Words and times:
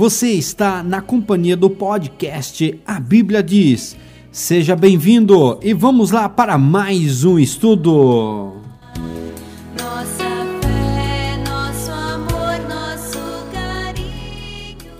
Você 0.00 0.28
está 0.30 0.82
na 0.82 1.02
companhia 1.02 1.54
do 1.54 1.68
podcast 1.68 2.80
A 2.86 2.98
Bíblia 2.98 3.42
Diz. 3.42 3.94
Seja 4.32 4.74
bem-vindo 4.74 5.60
e 5.62 5.74
vamos 5.74 6.10
lá 6.10 6.26
para 6.26 6.56
mais 6.56 7.22
um 7.22 7.38
estudo. 7.38 8.54
Nossa 9.78 10.24
fé, 10.62 11.36
nosso 11.46 11.90
amor, 11.90 12.66
nosso 12.66 13.18
carinho. 13.52 14.90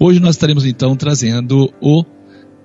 Hoje 0.00 0.18
nós 0.18 0.34
estaremos 0.34 0.66
então 0.66 0.96
trazendo 0.96 1.72
o 1.80 2.04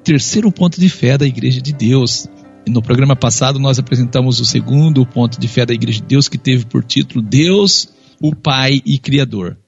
terceiro 0.03 0.51
ponto 0.51 0.81
de 0.81 0.89
fé 0.89 1.15
da 1.15 1.27
Igreja 1.27 1.61
de 1.61 1.73
Deus. 1.73 2.27
No 2.67 2.81
programa 2.81 3.15
passado 3.15 3.59
nós 3.59 3.77
apresentamos 3.77 4.39
o 4.39 4.45
segundo 4.45 5.05
ponto 5.05 5.39
de 5.39 5.47
fé 5.47 5.63
da 5.63 5.75
Igreja 5.75 6.01
de 6.01 6.07
Deus 6.07 6.27
que 6.27 6.39
teve 6.39 6.65
por 6.65 6.83
título 6.83 7.21
Deus, 7.21 7.87
o 8.19 8.35
Pai 8.35 8.81
e 8.83 8.97
Criador. 8.97 9.60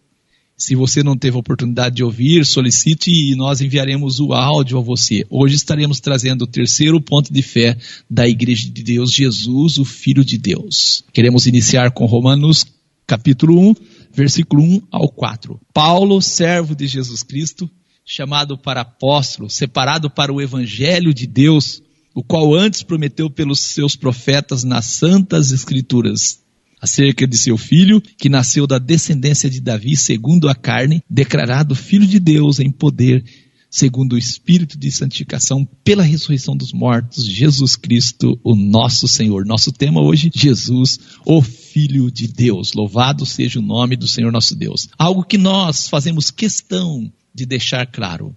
Se 0.55 0.75
você 0.75 1.01
não 1.01 1.17
teve 1.17 1.35
a 1.35 1.39
oportunidade 1.39 1.95
de 1.95 2.03
ouvir, 2.03 2.45
solicite 2.45 3.11
e 3.11 3.35
nós 3.35 3.59
enviaremos 3.59 4.19
o 4.19 4.33
áudio 4.33 4.77
a 4.77 4.81
você. 4.81 5.25
Hoje 5.29 5.55
estaremos 5.55 5.99
trazendo 5.99 6.43
o 6.43 6.47
terceiro 6.47 7.01
ponto 7.01 7.33
de 7.33 7.41
fé 7.41 7.75
da 8.09 8.27
Igreja 8.27 8.69
de 8.69 8.83
Deus, 8.83 9.11
Jesus, 9.11 9.79
o 9.79 9.85
Filho 9.85 10.23
de 10.23 10.37
Deus. 10.37 11.03
Queremos 11.11 11.47
iniciar 11.47 11.91
com 11.91 12.05
Romanos 12.05 12.65
capítulo 13.07 13.59
1, 13.71 13.75
versículo 14.13 14.63
1 14.63 14.81
ao 14.91 15.09
4. 15.09 15.59
Paulo, 15.73 16.21
servo 16.21 16.75
de 16.75 16.85
Jesus 16.85 17.23
Cristo, 17.23 17.69
chamado 18.05 18.55
para 18.55 18.81
apóstolo, 18.81 19.49
separado 19.49 20.09
para 20.09 20.31
o 20.31 20.39
evangelho 20.39 21.13
de 21.13 21.25
Deus, 21.25 21.81
o 22.13 22.23
qual 22.23 22.53
antes 22.53 22.83
prometeu 22.83 23.27
pelos 23.27 23.59
seus 23.59 23.95
profetas 23.95 24.63
nas 24.63 24.85
santas 24.85 25.51
escrituras 25.51 26.42
acerca 26.83 27.25
de 27.25 27.37
seu 27.37 27.57
filho, 27.57 28.01
que 28.01 28.27
nasceu 28.27 28.67
da 28.67 28.77
descendência 28.77 29.49
de 29.49 29.61
Davi, 29.61 29.95
segundo 29.95 30.49
a 30.49 30.53
carne, 30.53 31.01
declarado 31.09 31.73
filho 31.73 32.05
de 32.05 32.19
Deus 32.19 32.59
em 32.59 32.69
poder, 32.69 33.23
segundo 33.71 34.13
o 34.13 34.17
espírito 34.17 34.77
de 34.77 34.91
santificação, 34.91 35.65
pela 35.81 36.03
ressurreição 36.03 36.57
dos 36.57 36.73
mortos, 36.73 37.25
Jesus 37.25 37.77
Cristo, 37.77 38.37
o 38.43 38.53
nosso 38.53 39.07
Senhor. 39.07 39.45
Nosso 39.45 39.71
tema 39.71 40.01
hoje, 40.01 40.29
Jesus, 40.35 40.99
o 41.25 41.41
Filho 41.41 42.11
de 42.11 42.27
Deus. 42.27 42.73
Louvado 42.73 43.25
seja 43.25 43.59
o 43.59 43.63
nome 43.63 43.95
do 43.95 44.05
Senhor 44.05 44.29
nosso 44.29 44.53
Deus. 44.53 44.89
Algo 44.97 45.23
que 45.23 45.37
nós 45.37 45.87
fazemos 45.87 46.31
questão 46.31 47.09
de 47.33 47.45
deixar 47.45 47.87
claro. 47.87 48.35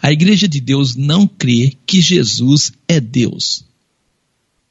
A 0.00 0.12
igreja 0.12 0.46
de 0.46 0.60
Deus 0.60 0.94
não 0.94 1.26
crê 1.26 1.72
que 1.84 2.00
Jesus 2.00 2.70
é 2.86 3.00
Deus 3.00 3.64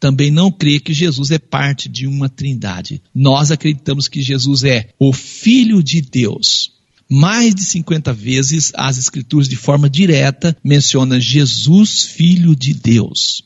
também 0.03 0.29
não 0.29 0.51
crê 0.51 0.81
que 0.81 0.93
Jesus 0.93 1.31
é 1.31 1.39
parte 1.39 1.87
de 1.87 2.05
uma 2.05 2.27
trindade. 2.27 3.01
Nós 3.15 3.51
acreditamos 3.51 4.09
que 4.09 4.21
Jesus 4.21 4.65
é 4.65 4.89
o 4.99 5.13
Filho 5.13 5.81
de 5.81 6.01
Deus. 6.01 6.73
Mais 7.09 7.55
de 7.55 7.63
50 7.63 8.11
vezes 8.11 8.73
as 8.75 8.97
Escrituras, 8.97 9.47
de 9.47 9.55
forma 9.55 9.89
direta, 9.89 10.57
mencionam 10.61 11.21
Jesus, 11.21 12.01
Filho 12.03 12.53
de 12.53 12.73
Deus. 12.73 13.45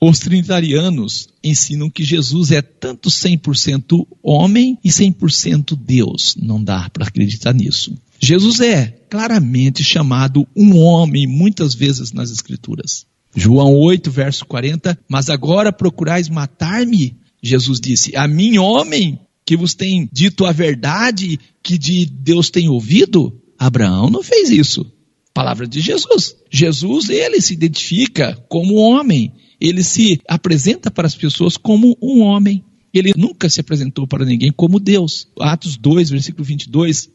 Os 0.00 0.18
trinitarianos 0.18 1.28
ensinam 1.40 1.88
que 1.88 2.02
Jesus 2.02 2.50
é 2.50 2.60
tanto 2.60 3.08
100% 3.08 4.04
homem 4.20 4.76
e 4.82 4.88
100% 4.88 5.78
Deus. 5.80 6.34
Não 6.36 6.60
dá 6.64 6.90
para 6.90 7.06
acreditar 7.06 7.54
nisso. 7.54 7.96
Jesus 8.18 8.58
é 8.58 8.88
claramente 9.08 9.84
chamado 9.84 10.48
um 10.56 10.76
homem, 10.78 11.28
muitas 11.28 11.76
vezes 11.76 12.10
nas 12.10 12.32
Escrituras. 12.32 13.06
João 13.34 13.74
8, 13.74 14.10
verso 14.10 14.44
40, 14.46 14.98
mas 15.08 15.30
agora 15.30 15.72
procurais 15.72 16.28
matar-me, 16.28 17.16
Jesus 17.42 17.80
disse, 17.80 18.14
a 18.16 18.28
mim, 18.28 18.58
homem, 18.58 19.18
que 19.44 19.56
vos 19.56 19.74
tem 19.74 20.08
dito 20.12 20.44
a 20.44 20.52
verdade 20.52 21.38
que 21.62 21.76
de 21.76 22.06
Deus 22.06 22.50
tem 22.50 22.68
ouvido? 22.68 23.40
Abraão 23.58 24.08
não 24.10 24.22
fez 24.22 24.50
isso. 24.50 24.86
Palavra 25.34 25.66
de 25.66 25.80
Jesus. 25.80 26.36
Jesus, 26.50 27.08
ele 27.08 27.40
se 27.40 27.54
identifica 27.54 28.36
como 28.48 28.74
homem. 28.74 29.32
Ele 29.60 29.82
se 29.82 30.20
apresenta 30.28 30.90
para 30.90 31.06
as 31.06 31.14
pessoas 31.14 31.56
como 31.56 31.96
um 32.02 32.20
homem. 32.20 32.64
Ele 32.92 33.12
nunca 33.16 33.48
se 33.48 33.60
apresentou 33.60 34.06
para 34.06 34.24
ninguém 34.24 34.52
como 34.52 34.78
Deus. 34.78 35.28
Atos 35.40 35.76
2, 35.76 36.10
versículo 36.10 36.44
22, 36.44 37.08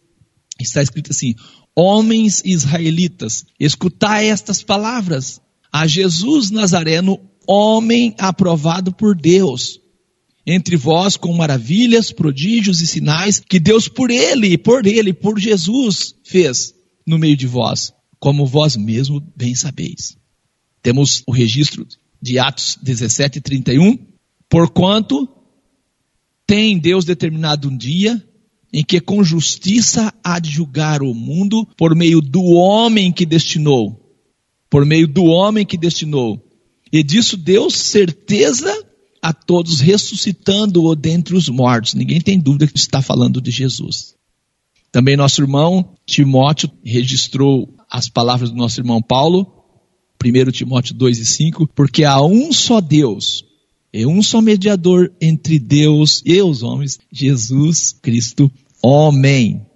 está 0.59 0.81
escrito 0.81 1.11
assim: 1.11 1.35
Homens 1.75 2.41
israelitas, 2.43 3.45
escutai 3.59 4.29
estas 4.29 4.63
palavras 4.63 5.39
a 5.77 5.85
Jesus 5.85 6.49
Nazareno, 6.49 7.19
homem 7.47 8.15
aprovado 8.17 8.91
por 8.91 9.15
Deus, 9.15 9.79
entre 10.43 10.75
vós 10.75 11.15
com 11.15 11.31
maravilhas, 11.33 12.11
prodígios 12.11 12.81
e 12.81 12.87
sinais 12.87 13.39
que 13.39 13.59
Deus 13.59 13.87
por 13.87 14.09
ele, 14.09 14.57
por 14.57 14.87
ele, 14.87 15.13
por 15.13 15.39
Jesus 15.39 16.15
fez 16.23 16.73
no 17.05 17.19
meio 17.19 17.37
de 17.37 17.45
vós, 17.45 17.93
como 18.19 18.43
vós 18.43 18.75
mesmo 18.75 19.21
bem 19.35 19.53
sabeis. 19.53 20.17
Temos 20.81 21.21
o 21.27 21.31
registro 21.31 21.85
de 22.19 22.39
Atos 22.39 22.79
17, 22.81 23.39
31, 23.39 23.99
porquanto 24.49 25.29
tem 26.47 26.79
Deus 26.79 27.05
determinado 27.05 27.69
um 27.69 27.77
dia 27.77 28.23
em 28.73 28.83
que 28.83 28.99
com 28.99 29.23
justiça 29.23 30.11
há 30.23 30.39
de 30.39 30.49
julgar 30.49 31.03
o 31.03 31.13
mundo 31.13 31.67
por 31.77 31.95
meio 31.95 32.19
do 32.19 32.41
homem 32.41 33.11
que 33.11 33.27
destinou 33.27 34.06
por 34.69 34.85
meio 34.85 35.07
do 35.07 35.25
homem 35.25 35.65
que 35.65 35.77
destinou. 35.77 36.43
E 36.91 37.03
disso 37.03 37.35
deu 37.35 37.69
certeza 37.69 38.85
a 39.21 39.33
todos, 39.33 39.79
ressuscitando-o 39.79 40.95
dentre 40.95 41.35
os 41.35 41.49
mortos. 41.49 41.93
Ninguém 41.93 42.21
tem 42.21 42.39
dúvida 42.39 42.67
que 42.67 42.77
está 42.77 43.01
falando 43.01 43.41
de 43.41 43.51
Jesus. 43.51 44.15
Também 44.91 45.17
nosso 45.17 45.41
irmão 45.41 45.93
Timóteo 46.05 46.71
registrou 46.83 47.73
as 47.89 48.09
palavras 48.09 48.49
do 48.49 48.55
nosso 48.55 48.79
irmão 48.79 49.01
Paulo, 49.01 49.45
1 50.23 50.51
Timóteo 50.51 50.95
2 50.95 51.19
e 51.19 51.25
5, 51.25 51.69
porque 51.75 52.03
há 52.03 52.21
um 52.21 52.51
só 52.51 52.81
Deus 52.81 53.43
e 53.93 54.05
um 54.05 54.21
só 54.21 54.41
mediador 54.41 55.11
entre 55.21 55.59
Deus 55.59 56.21
e 56.25 56.41
os 56.41 56.63
homens, 56.63 56.99
Jesus 57.11 57.93
Cristo, 58.01 58.51
homem. 58.81 59.66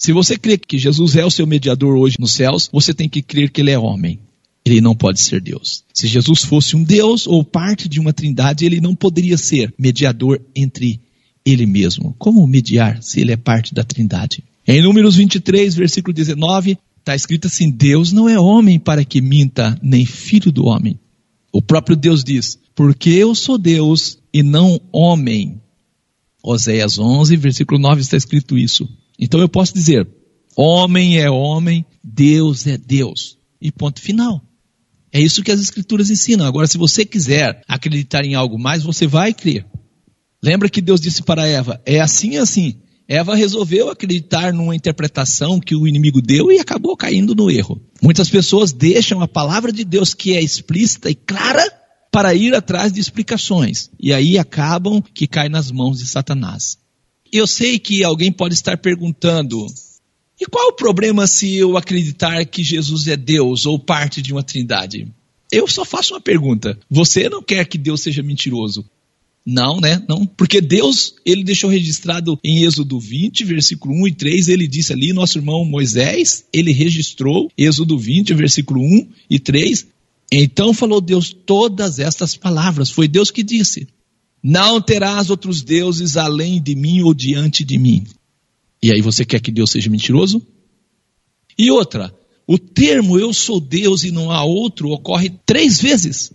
Se 0.00 0.14
você 0.14 0.38
crê 0.38 0.56
que 0.56 0.78
Jesus 0.78 1.14
é 1.14 1.26
o 1.26 1.30
seu 1.30 1.46
mediador 1.46 1.94
hoje 1.94 2.16
nos 2.18 2.32
céus, 2.32 2.70
você 2.72 2.94
tem 2.94 3.06
que 3.06 3.20
crer 3.20 3.50
que 3.50 3.60
ele 3.60 3.70
é 3.70 3.78
homem. 3.78 4.18
Ele 4.64 4.80
não 4.80 4.96
pode 4.96 5.20
ser 5.20 5.42
Deus. 5.42 5.84
Se 5.92 6.06
Jesus 6.06 6.42
fosse 6.42 6.74
um 6.74 6.82
Deus 6.82 7.26
ou 7.26 7.44
parte 7.44 7.86
de 7.86 8.00
uma 8.00 8.10
trindade, 8.10 8.64
ele 8.64 8.80
não 8.80 8.94
poderia 8.94 9.36
ser 9.36 9.74
mediador 9.78 10.40
entre 10.56 11.02
ele 11.44 11.66
mesmo. 11.66 12.14
Como 12.18 12.46
mediar 12.46 13.02
se 13.02 13.20
ele 13.20 13.32
é 13.32 13.36
parte 13.36 13.74
da 13.74 13.84
trindade? 13.84 14.42
Em 14.66 14.82
Números 14.82 15.16
23, 15.16 15.74
versículo 15.74 16.14
19, 16.14 16.78
está 16.98 17.14
escrito 17.14 17.48
assim: 17.48 17.70
Deus 17.70 18.10
não 18.10 18.26
é 18.26 18.40
homem 18.40 18.78
para 18.78 19.04
que 19.04 19.20
minta, 19.20 19.78
nem 19.82 20.06
filho 20.06 20.50
do 20.50 20.64
homem. 20.64 20.98
O 21.52 21.60
próprio 21.60 21.94
Deus 21.94 22.24
diz: 22.24 22.58
Porque 22.74 23.10
eu 23.10 23.34
sou 23.34 23.58
Deus 23.58 24.18
e 24.32 24.42
não 24.42 24.80
homem. 24.90 25.60
Oséias 26.42 26.98
11, 26.98 27.36
versículo 27.36 27.78
9 27.78 28.00
está 28.00 28.16
escrito 28.16 28.56
isso. 28.56 28.88
Então 29.20 29.38
eu 29.38 29.48
posso 29.48 29.74
dizer: 29.74 30.08
homem 30.56 31.18
é 31.18 31.30
homem, 31.30 31.84
Deus 32.02 32.66
é 32.66 32.78
Deus. 32.78 33.36
E 33.60 33.70
ponto 33.70 34.00
final. 34.00 34.42
É 35.12 35.20
isso 35.20 35.42
que 35.42 35.50
as 35.50 35.60
Escrituras 35.60 36.08
ensinam. 36.08 36.46
Agora, 36.46 36.66
se 36.66 36.78
você 36.78 37.04
quiser 37.04 37.62
acreditar 37.68 38.24
em 38.24 38.34
algo 38.34 38.58
mais, 38.58 38.82
você 38.82 39.06
vai 39.06 39.34
crer. 39.34 39.66
Lembra 40.42 40.70
que 40.70 40.80
Deus 40.80 41.00
disse 41.00 41.22
para 41.22 41.46
Eva: 41.46 41.80
é 41.84 42.00
assim 42.00 42.30
e 42.30 42.38
assim. 42.38 42.80
Eva 43.06 43.34
resolveu 43.34 43.90
acreditar 43.90 44.52
numa 44.52 44.74
interpretação 44.74 45.58
que 45.58 45.74
o 45.74 45.86
inimigo 45.86 46.22
deu 46.22 46.52
e 46.52 46.60
acabou 46.60 46.96
caindo 46.96 47.34
no 47.34 47.50
erro. 47.50 47.82
Muitas 48.00 48.30
pessoas 48.30 48.72
deixam 48.72 49.20
a 49.20 49.26
palavra 49.26 49.72
de 49.72 49.84
Deus, 49.84 50.14
que 50.14 50.32
é 50.32 50.40
explícita 50.40 51.10
e 51.10 51.14
clara, 51.16 51.64
para 52.12 52.32
ir 52.34 52.54
atrás 52.54 52.92
de 52.92 53.00
explicações. 53.00 53.90
E 53.98 54.12
aí 54.12 54.38
acabam 54.38 55.02
que 55.02 55.26
cai 55.26 55.48
nas 55.48 55.72
mãos 55.72 55.98
de 55.98 56.06
Satanás. 56.06 56.78
Eu 57.32 57.46
sei 57.46 57.78
que 57.78 58.02
alguém 58.02 58.32
pode 58.32 58.54
estar 58.54 58.76
perguntando: 58.76 59.66
e 60.40 60.46
qual 60.46 60.68
o 60.68 60.72
problema 60.72 61.26
se 61.26 61.54
eu 61.56 61.76
acreditar 61.76 62.44
que 62.46 62.62
Jesus 62.62 63.06
é 63.06 63.16
Deus 63.16 63.66
ou 63.66 63.78
parte 63.78 64.22
de 64.22 64.32
uma 64.32 64.42
trindade? 64.42 65.06
Eu 65.52 65.68
só 65.68 65.84
faço 65.84 66.14
uma 66.14 66.20
pergunta: 66.20 66.78
você 66.88 67.28
não 67.28 67.42
quer 67.42 67.66
que 67.66 67.76
Deus 67.76 68.00
seja 68.00 68.22
mentiroso? 68.22 68.84
Não, 69.44 69.80
né? 69.80 70.02
Não. 70.08 70.26
Porque 70.26 70.60
Deus, 70.60 71.14
ele 71.24 71.42
deixou 71.42 71.70
registrado 71.70 72.38
em 72.44 72.64
Êxodo 72.64 72.98
20, 73.00 73.44
versículo 73.44 73.94
1 73.94 74.08
e 74.08 74.12
3, 74.12 74.48
ele 74.48 74.68
disse 74.68 74.92
ali, 74.92 75.12
nosso 75.12 75.38
irmão 75.38 75.64
Moisés, 75.64 76.44
ele 76.52 76.72
registrou, 76.72 77.50
Êxodo 77.56 77.98
20, 77.98 78.34
versículo 78.34 78.80
1 78.80 79.08
e 79.30 79.38
3. 79.38 79.86
Então 80.30 80.72
falou 80.72 81.00
Deus 81.00 81.34
todas 81.34 81.98
estas 81.98 82.36
palavras, 82.36 82.90
foi 82.90 83.08
Deus 83.08 83.30
que 83.30 83.42
disse. 83.42 83.88
Não 84.42 84.80
terás 84.80 85.30
outros 85.30 85.62
deuses 85.62 86.16
além 86.16 86.62
de 86.62 86.74
mim 86.74 87.02
ou 87.02 87.12
diante 87.14 87.64
de 87.64 87.78
mim. 87.78 88.06
E 88.82 88.92
aí 88.92 89.00
você 89.00 89.24
quer 89.24 89.40
que 89.40 89.50
Deus 89.50 89.70
seja 89.70 89.90
mentiroso? 89.90 90.44
E 91.58 91.70
outra, 91.70 92.14
o 92.46 92.58
termo 92.58 93.18
eu 93.18 93.32
sou 93.34 93.60
Deus 93.60 94.02
e 94.04 94.10
não 94.10 94.30
há 94.30 94.42
outro 94.42 94.90
ocorre 94.90 95.30
três 95.44 95.80
vezes. 95.80 96.32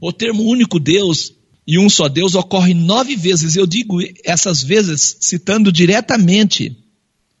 O 0.00 0.12
termo 0.12 0.42
único 0.44 0.80
Deus 0.80 1.34
e 1.66 1.78
um 1.78 1.90
só 1.90 2.08
Deus 2.08 2.34
ocorre 2.34 2.72
nove 2.72 3.14
vezes. 3.14 3.56
Eu 3.56 3.66
digo 3.66 3.98
essas 4.24 4.62
vezes 4.62 5.18
citando 5.20 5.70
diretamente 5.70 6.76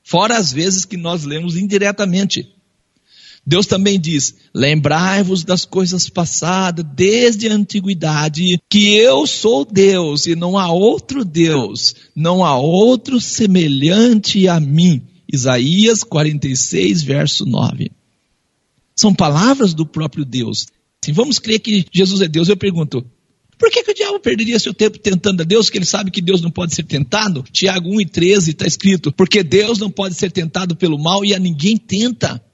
Fora 0.08 0.38
as 0.38 0.50
vezes 0.50 0.86
que 0.86 0.96
nós 0.96 1.24
lemos 1.24 1.54
indiretamente. 1.54 2.50
Deus 3.48 3.66
também 3.66 3.98
diz: 3.98 4.34
Lembrai-vos 4.54 5.42
das 5.42 5.64
coisas 5.64 6.10
passadas 6.10 6.84
desde 6.94 7.48
a 7.48 7.54
antiguidade, 7.54 8.60
que 8.68 8.94
eu 8.94 9.26
sou 9.26 9.64
Deus 9.64 10.26
e 10.26 10.36
não 10.36 10.58
há 10.58 10.70
outro 10.70 11.24
Deus, 11.24 11.94
não 12.14 12.44
há 12.44 12.58
outro 12.58 13.18
semelhante 13.18 14.46
a 14.46 14.60
mim. 14.60 15.00
Isaías 15.32 16.04
46, 16.04 17.02
verso 17.02 17.46
9. 17.46 17.90
São 18.94 19.14
palavras 19.14 19.72
do 19.72 19.86
próprio 19.86 20.26
Deus. 20.26 20.66
Se 21.02 21.10
vamos 21.10 21.38
crer 21.38 21.60
que 21.60 21.86
Jesus 21.90 22.20
é 22.20 22.28
Deus, 22.28 22.50
eu 22.50 22.56
pergunto: 22.56 23.02
por 23.58 23.70
que, 23.70 23.82
que 23.82 23.92
o 23.92 23.94
diabo 23.94 24.20
perderia 24.20 24.58
seu 24.58 24.74
tempo 24.74 24.98
tentando 24.98 25.40
a 25.40 25.44
Deus, 25.44 25.70
que 25.70 25.78
ele 25.78 25.86
sabe 25.86 26.10
que 26.10 26.20
Deus 26.20 26.42
não 26.42 26.50
pode 26.50 26.74
ser 26.74 26.82
tentado? 26.82 27.42
Tiago 27.50 27.88
1 27.94 28.02
e 28.02 28.04
13 28.04 28.50
está 28.50 28.66
escrito: 28.66 29.10
porque 29.10 29.42
Deus 29.42 29.78
não 29.78 29.90
pode 29.90 30.16
ser 30.16 30.30
tentado 30.30 30.76
pelo 30.76 30.98
mal 30.98 31.24
e 31.24 31.32
a 31.32 31.38
ninguém 31.38 31.78
tenta. 31.78 32.46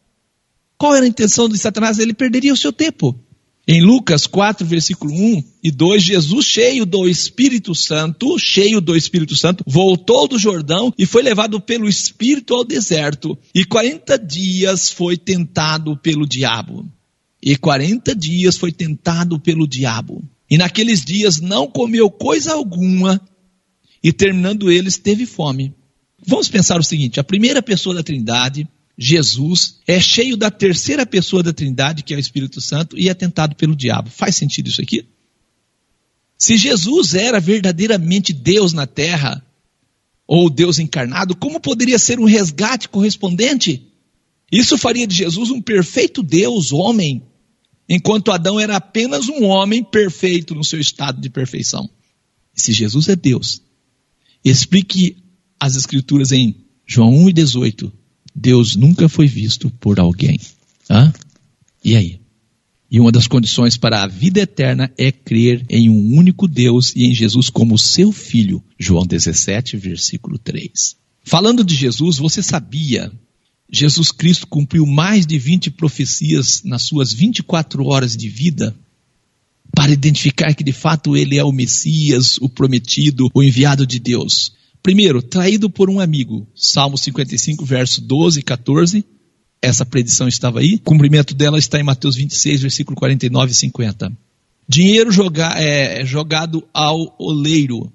Qual 0.79 0.95
era 0.95 1.05
a 1.05 1.09
intenção 1.09 1.49
de 1.49 1.59
Satanás? 1.59 1.99
Ele 1.99 2.15
perderia 2.15 2.53
o 2.53 2.57
seu 2.57 2.73
tempo. 2.73 3.19
Em 3.67 3.81
Lucas 3.81 4.27
4, 4.27 4.67
versículo 4.67 5.11
1 5.11 5.43
e 5.63 5.71
2, 5.71 6.03
Jesus, 6.03 6.45
cheio 6.45 6.85
do 6.85 7.09
Espírito 7.09 7.75
Santo, 7.75 8.39
cheio 8.39 8.79
do 8.79 8.95
Espírito 8.95 9.35
Santo, 9.35 9.65
voltou 9.67 10.29
do 10.29 10.39
Jordão 10.39 10.93
e 10.99 11.07
foi 11.07 11.23
levado 11.23 11.59
pelo 11.59 11.89
Espírito 11.89 12.55
ao 12.55 12.63
deserto. 12.63 13.39
E 13.55 13.65
40 13.65 14.19
dias 14.19 14.91
foi 14.91 15.17
tentado 15.17 15.97
pelo 15.97 16.27
diabo. 16.27 16.87
E 17.43 17.57
40 17.57 18.15
dias 18.15 18.57
foi 18.59 18.71
tentado 18.71 19.41
pelo 19.41 19.67
diabo. 19.67 20.23
E 20.51 20.59
naqueles 20.59 21.03
dias 21.03 21.41
não 21.41 21.67
comeu 21.67 22.11
coisa 22.11 22.53
alguma, 22.53 23.19
e 24.05 24.13
terminando 24.13 24.71
eles, 24.71 24.99
teve 24.99 25.25
fome. 25.25 25.73
Vamos 26.27 26.51
pensar 26.51 26.79
o 26.79 26.85
seguinte: 26.85 27.19
a 27.19 27.25
primeira 27.25 27.63
pessoa 27.63 27.95
da 27.95 28.03
Trindade 28.03 28.69
Jesus 28.97 29.81
é 29.87 30.01
cheio 30.01 30.37
da 30.37 30.51
terceira 30.51 31.05
pessoa 31.05 31.43
da 31.43 31.53
Trindade, 31.53 32.03
que 32.03 32.15
é 32.15 32.17
o 32.17 32.21
Espírito 32.21 32.61
Santo, 32.61 32.99
e 32.99 33.09
é 33.09 33.15
tentado 33.15 33.57
pelo 33.57 33.75
diabo. 33.75 34.09
Faz 34.09 34.37
sentido 34.37 34.69
isso 34.69 34.81
aqui? 34.81 35.07
Se 36.39 36.57
Jesus 36.57 37.15
era 37.15 37.41
verdadeiramente 37.41 38.33
Deus 38.33 38.73
na 38.73 38.87
terra, 38.87 39.45
ou 40.27 40.49
Deus 40.49 40.79
encarnado, 40.79 41.37
como 41.37 41.61
poderia 41.61 41.99
ser 41.99 42.19
um 42.19 42.25
resgate 42.25 42.89
correspondente? 42.89 43.87
Isso 44.51 44.79
faria 44.79 45.07
de 45.07 45.15
Jesus 45.15 45.51
um 45.51 45.61
perfeito 45.61 46.23
Deus, 46.23 46.73
homem, 46.73 47.23
enquanto 47.89 48.31
Adão 48.31 48.59
era 48.59 48.77
apenas 48.77 49.29
um 49.29 49.45
homem 49.45 49.83
perfeito 49.83 50.55
no 50.55 50.65
seu 50.65 50.81
estado 50.81 51.21
de 51.21 51.29
perfeição. 51.29 51.91
E 52.57 52.61
se 52.61 52.73
Jesus 52.73 53.09
é 53.09 53.17
Deus, 53.17 53.61
explique 54.45 55.17
as 55.59 55.77
Escrituras 55.77 56.31
em 56.33 56.57
João 56.87 57.11
1 57.11 57.31
e 57.31 57.33
18 57.33 58.04
Deus 58.35 58.75
nunca 58.75 59.09
foi 59.09 59.27
visto 59.27 59.71
por 59.71 60.01
alguém. 60.01 60.41
Hã? 60.91 61.13
E 61.85 61.97
aí? 61.97 62.21
E 62.91 63.01
uma 63.01 63.11
das 63.11 63.27
condições 63.27 63.77
para 63.77 64.03
a 64.03 64.07
vida 64.07 64.41
eterna 64.41 64.91
é 64.97 65.11
crer 65.11 65.65
em 65.69 65.89
um 65.89 66.17
único 66.17 66.47
Deus 66.47 66.93
e 66.95 67.05
em 67.05 67.15
Jesus 67.15 67.51
como 67.51 67.79
seu 67.79 68.13
filho. 68.13 68.63
João 68.79 69.07
17, 69.07 69.77
versículo 69.77 70.39
3. 70.39 70.97
Falando 71.25 71.65
de 71.65 71.75
Jesus, 71.75 72.19
você 72.19 72.43
sabia? 72.43 73.11
Jesus 73.71 74.13
Cristo 74.13 74.47
cumpriu 74.47 74.87
mais 74.87 75.27
de 75.27 75.39
20 75.39 75.71
profecias 75.73 76.63
nas 76.65 76.83
suas 76.83 77.13
24 77.13 77.85
horas 77.85 78.17
de 78.17 78.29
vida 78.29 78.75
para 79.75 79.91
identificar 79.91 80.55
que 80.55 80.63
de 80.63 80.73
fato 80.73 81.17
ele 81.17 81.37
é 81.37 81.45
o 81.45 81.51
Messias, 81.51 82.39
o 82.39 82.49
prometido, 82.49 83.29
o 83.35 83.43
enviado 83.43 83.87
de 83.87 83.99
Deus. 83.99 84.53
Primeiro, 84.85 85.23
traído 85.23 85.71
por 85.71 85.89
um 85.89 85.99
amigo. 85.99 86.47
Salmo 86.55 86.99
55, 86.99 87.65
verso 87.65 88.03
12 88.03 88.41
e 88.41 88.43
14. 88.43 89.03
Essa 89.63 89.87
predição 89.87 90.29
estava 90.29 90.61
aí. 90.61 90.75
O 90.75 90.81
cumprimento 90.81 91.35
dela 91.35 91.59
está 91.59 91.81
em 91.81 91.83
Mateus 91.83 92.17
26, 92.17 92.61
versículo 92.61 92.95
49 92.95 93.51
e 93.51 93.55
50. 93.55 94.13
Dinheiro 94.69 95.11
joga, 95.11 95.59
é, 95.59 96.05
jogado 96.05 96.69
ao 96.75 97.17
oleiro. 97.19 97.91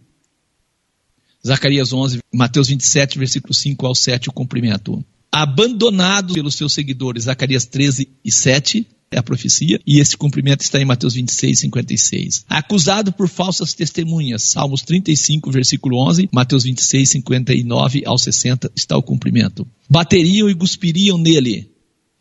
Zacarias 1.45 1.93
11, 1.93 2.21
Mateus 2.33 2.69
27, 2.69 3.19
versículo 3.19 3.53
5 3.53 3.85
ao 3.85 3.93
7, 3.93 4.29
o 4.29 4.33
cumprimento. 4.33 5.05
Abandonado 5.31 6.33
pelos 6.33 6.55
seus 6.55 6.73
seguidores. 6.73 7.25
Zacarias 7.25 7.65
13 7.65 8.09
e 8.25 8.31
7 8.31 8.87
é 9.11 9.17
a 9.17 9.23
profecia, 9.23 9.79
e 9.85 9.99
esse 9.99 10.15
cumprimento 10.15 10.61
está 10.61 10.79
em 10.79 10.85
Mateus 10.85 11.13
26, 11.13 11.59
56. 11.59 12.45
Acusado 12.47 13.11
por 13.11 13.27
falsas 13.27 13.73
testemunhas, 13.73 14.43
Salmos 14.43 14.81
35, 14.81 15.51
versículo 15.51 15.97
11, 16.07 16.29
Mateus 16.31 16.63
26, 16.63 17.09
59 17.09 18.03
ao 18.05 18.17
60 18.17 18.71
está 18.75 18.97
o 18.97 19.03
cumprimento. 19.03 19.67
Bateriam 19.89 20.49
e 20.49 20.55
cuspiriam 20.55 21.17
nele, 21.17 21.69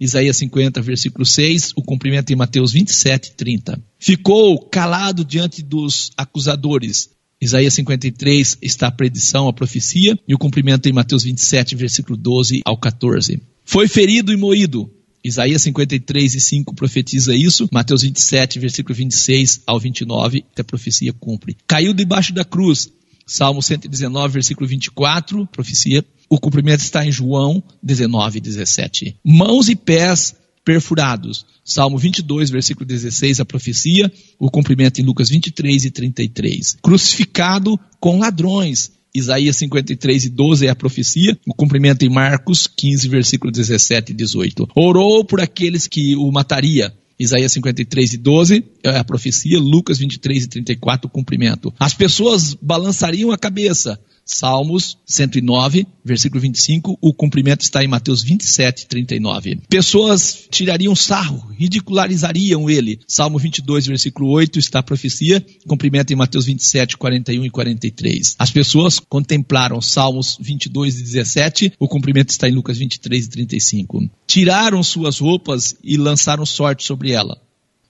Isaías 0.01 0.37
50, 0.37 0.81
versículo 0.81 1.27
6, 1.27 1.73
o 1.75 1.83
cumprimento 1.83 2.33
em 2.33 2.37
Mateus 2.37 2.73
27, 2.73 3.33
30. 3.33 3.83
Ficou 3.99 4.61
calado 4.61 5.25
diante 5.25 5.61
dos 5.61 6.11
acusadores. 6.17 7.11
Isaías 7.41 7.75
53 7.75 8.59
está 8.63 8.87
a 8.89 8.93
predição, 8.93 9.49
a 9.49 9.53
profecia, 9.53 10.17
e 10.27 10.35
o 10.35 10.39
cumprimento 10.39 10.89
em 10.89 10.93
Mateus 10.93 11.25
27, 11.25 11.75
versículo 11.75 12.17
12 12.17 12.63
ao 12.65 12.77
14. 12.77 13.43
Foi 13.65 13.89
ferido 13.89 14.33
e 14.33 14.37
moído. 14.37 14.91
Isaías 15.29 15.63
53 15.63 16.35
e 16.35 16.41
5 16.41 16.75
profetiza 16.75 17.35
isso. 17.35 17.69
Mateus 17.73 18.03
27, 18.03 18.59
versículo 18.59 18.95
26 18.95 19.63
ao 19.67 19.79
29, 19.79 20.45
a 20.59 20.65
profecia 20.65 21.13
cumpre. 21.13 21.57
Caiu 21.67 21.93
debaixo 21.93 22.33
da 22.33 22.45
cruz. 22.45 22.91
Salmo 23.27 23.63
119, 23.63 24.33
versículo 24.33 24.67
24, 24.67 25.47
profecia. 25.49 26.05
O 26.31 26.39
cumprimento 26.41 26.81
está 26.81 27.05
em 27.07 27.13
João 27.13 27.63
19, 27.83 28.41
17. 28.41 29.17
Mãos 29.25 29.69
e 29.69 29.77
pés 29.77 30.35
perfurados. 30.65 31.47
Salmo 31.65 31.99
22, 31.99 32.51
versículo 32.51 32.87
16, 32.87 33.41
a 33.41 33.45
profecia. 33.45 34.11
O 34.39 34.51
cumprimento 34.51 35.01
em 35.01 35.05
Lucas 35.05 35.29
23 35.29 35.87
e 35.87 35.91
33. 35.91 36.77
Crucificado 36.83 37.79
com 38.01 38.19
ladrões. 38.19 38.93
Isaías 39.15 39.57
53 39.57 40.25
e 40.25 40.29
12 40.29 40.67
é 40.67 40.71
a 40.71 40.77
profecia, 40.77 41.39
o 41.47 41.55
cumprimento 41.55 42.05
em 42.05 42.11
Marcos 42.11 42.67
15, 42.67 43.09
versículo 43.09 43.51
17 43.51 44.13
e 44.13 44.15
18. 44.15 44.69
Orou 44.75 45.25
por 45.25 45.41
aqueles 45.41 45.87
que 45.87 46.15
o 46.17 46.31
mataria. 46.31 46.93
Isaías 47.19 47.53
53 47.53 48.13
e 48.13 48.17
12 48.17 48.65
é 48.85 48.97
a 48.97 49.05
profecia, 49.05 49.59
Lucas 49.59 49.99
23 49.99 50.45
e 50.45 50.49
34 50.49 51.09
o 51.09 51.11
cumprimento. 51.11 51.75
As 51.79 51.93
pessoas 51.93 52.55
balançariam 52.55 53.33
a 53.33 53.39
cabeça, 53.39 53.99
Salmos 54.31 54.99
109, 55.07 55.87
versículo 56.05 56.43
25, 56.43 56.99
o 57.01 57.15
cumprimento 57.15 57.63
está 57.63 57.83
em 57.83 57.89
Mateus 57.89 58.23
27, 58.23 58.87
39. 58.87 59.63
Pessoas 59.71 60.47
tirariam 60.51 60.95
sarro, 60.95 61.51
ridicularizariam 61.59 62.69
ele. 62.69 63.01
Salmo 63.09 63.39
22, 63.39 63.87
versículo 63.87 64.29
8 64.29 64.59
está 64.59 64.81
a 64.81 64.83
profecia, 64.83 65.45
cumprimento 65.67 66.13
em 66.13 66.17
Mateus 66.17 66.45
27, 66.45 66.99
41 66.99 67.47
e 67.47 67.51
43. 67.51 68.37
As 68.39 68.51
pessoas 68.51 69.01
contemplaram 69.01 69.81
Salmos 69.81 70.37
22 70.39 71.01
e 71.01 71.03
17, 71.05 71.73
o 71.79 71.89
cumprimento 71.89 72.29
está 72.29 72.47
em 72.47 72.53
Lucas 72.53 72.77
23 72.77 73.25
e 73.25 73.31
35. 73.31 74.11
Tiraram 74.27 74.83
suas 74.83 75.19
roupas 75.19 75.75
e 75.83 75.97
lançaram 75.97 76.45
sorte 76.45 76.85
sobre 76.85 77.13
ela. 77.13 77.41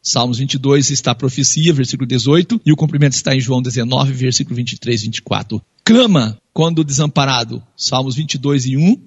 Salmos 0.01 0.39
22 0.39 0.91
está 0.91 1.11
a 1.11 1.15
profecia, 1.15 1.73
versículo 1.73 2.09
18, 2.09 2.61
e 2.65 2.73
o 2.73 2.77
cumprimento 2.77 3.15
está 3.15 3.35
em 3.35 3.41
João 3.41 3.61
19, 3.61 4.13
versículo 4.13 4.57
23 4.57 5.03
e 5.03 5.05
24. 5.07 5.63
Clama 5.89 6.39
quando 6.53 6.85
desamparado. 6.85 7.63
Salmos 7.75 8.15
22 8.15 8.67
e 8.67 8.77
1 8.77 9.01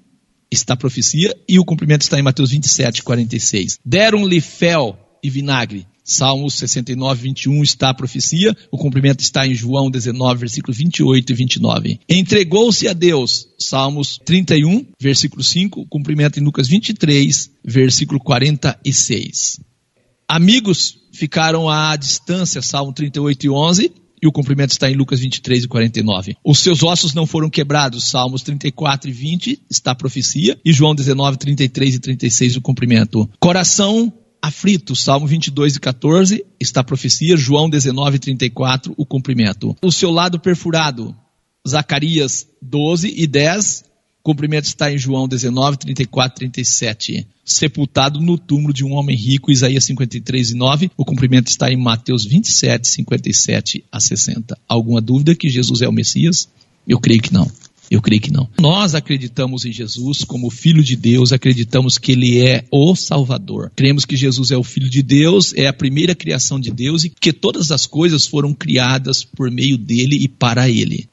está 0.50 0.74
a 0.74 0.76
profecia, 0.76 1.32
e 1.48 1.56
o 1.60 1.64
cumprimento 1.64 2.02
está 2.02 2.18
em 2.18 2.22
Mateus 2.22 2.50
27, 2.50 3.04
46. 3.04 3.78
Deram-lhe 3.86 4.40
fel 4.40 4.98
e 5.22 5.30
vinagre. 5.30 5.86
Salmos 6.02 6.54
69, 6.54 7.22
21 7.22 7.62
está 7.62 7.90
a 7.90 7.94
profecia, 7.94 8.52
o 8.68 8.76
cumprimento 8.76 9.20
está 9.20 9.46
em 9.46 9.54
João 9.54 9.92
19, 9.92 10.40
versículos 10.40 10.76
28 10.76 11.30
e 11.30 11.34
29. 11.36 12.00
Entregou-se 12.08 12.88
a 12.88 12.92
Deus, 12.92 13.46
Salmos 13.56 14.18
31, 14.24 14.84
versículo 15.00 15.44
5, 15.44 15.82
o 15.82 15.86
cumprimento 15.86 16.40
em 16.40 16.42
Lucas 16.42 16.66
23, 16.66 17.48
versículo 17.64 18.18
46. 18.18 19.60
Amigos 20.26 20.98
ficaram 21.12 21.68
à 21.68 21.94
distância, 21.94 22.60
Salmo 22.60 22.92
38 22.92 23.46
e 23.46 23.50
11, 23.50 23.92
e 24.22 24.26
o 24.26 24.32
cumprimento 24.32 24.70
está 24.70 24.88
em 24.88 24.94
Lucas 24.94 25.18
23 25.20 25.64
e 25.64 25.68
49. 25.68 26.36
Os 26.44 26.60
seus 26.60 26.82
ossos 26.82 27.12
não 27.12 27.26
foram 27.26 27.50
quebrados, 27.50 28.04
Salmos 28.04 28.42
34 28.42 29.10
e 29.10 29.12
20 29.12 29.62
está 29.68 29.90
a 29.90 29.96
profecia, 29.96 30.56
e 30.64 30.72
João 30.72 30.94
19, 30.94 31.36
33 31.36 31.96
e 31.96 31.98
36 31.98 32.56
o 32.56 32.60
cumprimento. 32.60 33.28
Coração 33.40 34.12
aflito, 34.40 34.96
Salmo 34.96 35.26
22 35.26 35.76
e 35.76 35.80
14 35.80 36.44
está 36.60 36.80
a 36.80 36.84
profecia, 36.84 37.36
João 37.36 37.68
19 37.68 38.16
e 38.16 38.18
34 38.18 38.94
o 38.96 39.06
cumprimento. 39.06 39.76
O 39.82 39.92
seu 39.92 40.10
lado 40.10 40.38
perfurado, 40.38 41.16
Zacarias 41.66 42.46
12 42.60 43.12
e 43.16 43.26
10 43.26 43.84
o 43.84 43.91
cumprimento 44.22 44.64
está 44.64 44.92
em 44.92 44.98
João 44.98 45.26
19, 45.26 45.78
34, 45.78 46.38
37. 46.38 47.26
Sepultado 47.44 48.20
no 48.20 48.38
túmulo 48.38 48.72
de 48.72 48.84
um 48.84 48.92
homem 48.92 49.16
rico, 49.16 49.50
Isaías 49.50 49.84
53 49.84 50.50
e 50.50 50.54
9. 50.54 50.90
O 50.96 51.04
cumprimento 51.04 51.48
está 51.48 51.70
em 51.70 51.76
Mateus 51.76 52.24
27, 52.24 52.86
57 52.86 53.84
a 53.90 54.00
60. 54.00 54.56
Alguma 54.68 55.00
dúvida 55.00 55.34
que 55.34 55.48
Jesus 55.48 55.82
é 55.82 55.88
o 55.88 55.92
Messias? 55.92 56.48
Eu 56.86 57.00
creio 57.00 57.20
que 57.20 57.32
não. 57.32 57.50
Eu 57.90 58.00
creio 58.00 58.22
que 58.22 58.32
não. 58.32 58.48
Nós 58.58 58.94
acreditamos 58.94 59.66
em 59.66 59.72
Jesus 59.72 60.24
como 60.24 60.48
Filho 60.48 60.82
de 60.82 60.96
Deus, 60.96 61.30
acreditamos 61.30 61.98
que 61.98 62.12
Ele 62.12 62.40
é 62.40 62.64
o 62.70 62.96
Salvador. 62.96 63.70
Cremos 63.76 64.06
que 64.06 64.16
Jesus 64.16 64.50
é 64.50 64.56
o 64.56 64.64
Filho 64.64 64.88
de 64.88 65.02
Deus, 65.02 65.52
é 65.54 65.66
a 65.66 65.74
primeira 65.74 66.14
criação 66.14 66.58
de 66.58 66.70
Deus 66.70 67.04
e 67.04 67.10
que 67.10 67.34
todas 67.34 67.70
as 67.70 67.84
coisas 67.84 68.26
foram 68.26 68.54
criadas 68.54 69.22
por 69.22 69.50
meio 69.50 69.76
dele 69.76 70.16
e 70.16 70.26
para 70.26 70.70
Ele. 70.70 71.06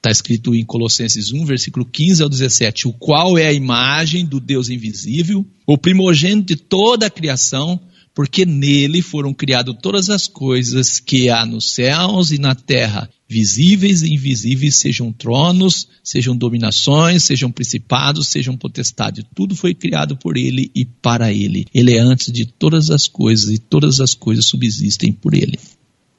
Está 0.00 0.10
escrito 0.10 0.54
em 0.54 0.64
Colossenses 0.64 1.30
1, 1.30 1.44
versículo 1.44 1.84
15 1.84 2.22
ao 2.22 2.28
17: 2.30 2.88
O 2.88 2.92
qual 2.94 3.36
é 3.36 3.48
a 3.48 3.52
imagem 3.52 4.24
do 4.24 4.40
Deus 4.40 4.70
invisível, 4.70 5.46
o 5.66 5.76
primogênito 5.76 6.54
de 6.54 6.56
toda 6.56 7.04
a 7.04 7.10
criação, 7.10 7.78
porque 8.14 8.46
nele 8.46 9.02
foram 9.02 9.34
criadas 9.34 9.76
todas 9.82 10.08
as 10.08 10.26
coisas 10.26 10.98
que 10.98 11.28
há 11.28 11.44
nos 11.44 11.72
céus 11.72 12.30
e 12.30 12.38
na 12.38 12.54
terra, 12.54 13.10
visíveis 13.28 14.00
e 14.00 14.14
invisíveis, 14.14 14.76
sejam 14.76 15.12
tronos, 15.12 15.86
sejam 16.02 16.34
dominações, 16.34 17.24
sejam 17.24 17.52
principados, 17.52 18.28
sejam 18.28 18.56
potestades. 18.56 19.22
Tudo 19.34 19.54
foi 19.54 19.74
criado 19.74 20.16
por 20.16 20.38
ele 20.38 20.70
e 20.74 20.86
para 20.86 21.30
ele. 21.30 21.66
Ele 21.74 21.94
é 21.94 22.00
antes 22.00 22.32
de 22.32 22.46
todas 22.46 22.90
as 22.90 23.06
coisas 23.06 23.50
e 23.50 23.58
todas 23.58 24.00
as 24.00 24.14
coisas 24.14 24.46
subsistem 24.46 25.12
por 25.12 25.34
ele. 25.34 25.58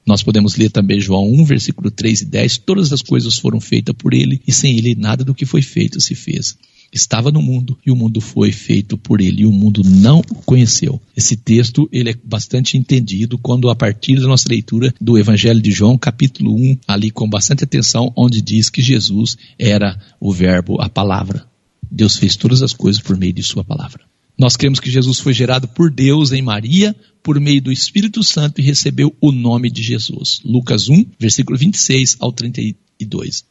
Nós 0.06 0.22
podemos 0.22 0.56
ler 0.56 0.70
também 0.70 1.00
João 1.00 1.30
1, 1.32 1.44
versículo 1.44 1.90
3 1.90 2.22
e 2.22 2.24
10. 2.24 2.58
Todas 2.58 2.92
as 2.92 3.02
coisas 3.02 3.36
foram 3.38 3.60
feitas 3.60 3.94
por 3.96 4.12
ele, 4.12 4.40
e 4.46 4.52
sem 4.52 4.76
ele 4.76 4.94
nada 4.94 5.24
do 5.24 5.34
que 5.34 5.46
foi 5.46 5.62
feito 5.62 6.00
se 6.00 6.14
fez. 6.14 6.56
Estava 6.92 7.30
no 7.30 7.40
mundo 7.40 7.78
e 7.86 7.90
o 7.90 7.96
mundo 7.96 8.20
foi 8.20 8.52
feito 8.52 8.98
por 8.98 9.22
ele 9.22 9.42
e 9.42 9.46
o 9.46 9.50
mundo 9.50 9.80
não 9.82 10.18
o 10.18 10.34
conheceu. 10.44 11.00
Esse 11.16 11.36
texto 11.36 11.88
ele 11.90 12.10
é 12.10 12.14
bastante 12.22 12.76
entendido 12.76 13.38
quando 13.38 13.70
a 13.70 13.74
partir 13.74 14.20
da 14.20 14.26
nossa 14.26 14.46
leitura 14.46 14.92
do 15.00 15.16
Evangelho 15.16 15.62
de 15.62 15.70
João, 15.70 15.96
capítulo 15.96 16.54
1, 16.54 16.78
ali 16.86 17.10
com 17.10 17.26
bastante 17.26 17.64
atenção, 17.64 18.12
onde 18.14 18.42
diz 18.42 18.68
que 18.68 18.82
Jesus 18.82 19.38
era 19.58 19.98
o 20.20 20.30
verbo, 20.30 20.82
a 20.82 20.88
palavra. 20.90 21.46
Deus 21.90 22.16
fez 22.16 22.36
todas 22.36 22.60
as 22.60 22.74
coisas 22.74 23.00
por 23.00 23.16
meio 23.16 23.32
de 23.32 23.42
sua 23.42 23.64
palavra. 23.64 24.11
Nós 24.42 24.56
cremos 24.56 24.80
que 24.80 24.90
Jesus 24.90 25.20
foi 25.20 25.32
gerado 25.32 25.68
por 25.68 25.88
Deus 25.88 26.32
em 26.32 26.42
Maria, 26.42 26.96
por 27.22 27.38
meio 27.38 27.62
do 27.62 27.70
Espírito 27.70 28.24
Santo 28.24 28.60
e 28.60 28.64
recebeu 28.64 29.14
o 29.20 29.30
nome 29.30 29.70
de 29.70 29.80
Jesus. 29.84 30.40
Lucas 30.44 30.88
1, 30.88 31.06
versículo 31.16 31.56
26 31.56 32.16
ao 32.18 32.32
32. 32.32 33.44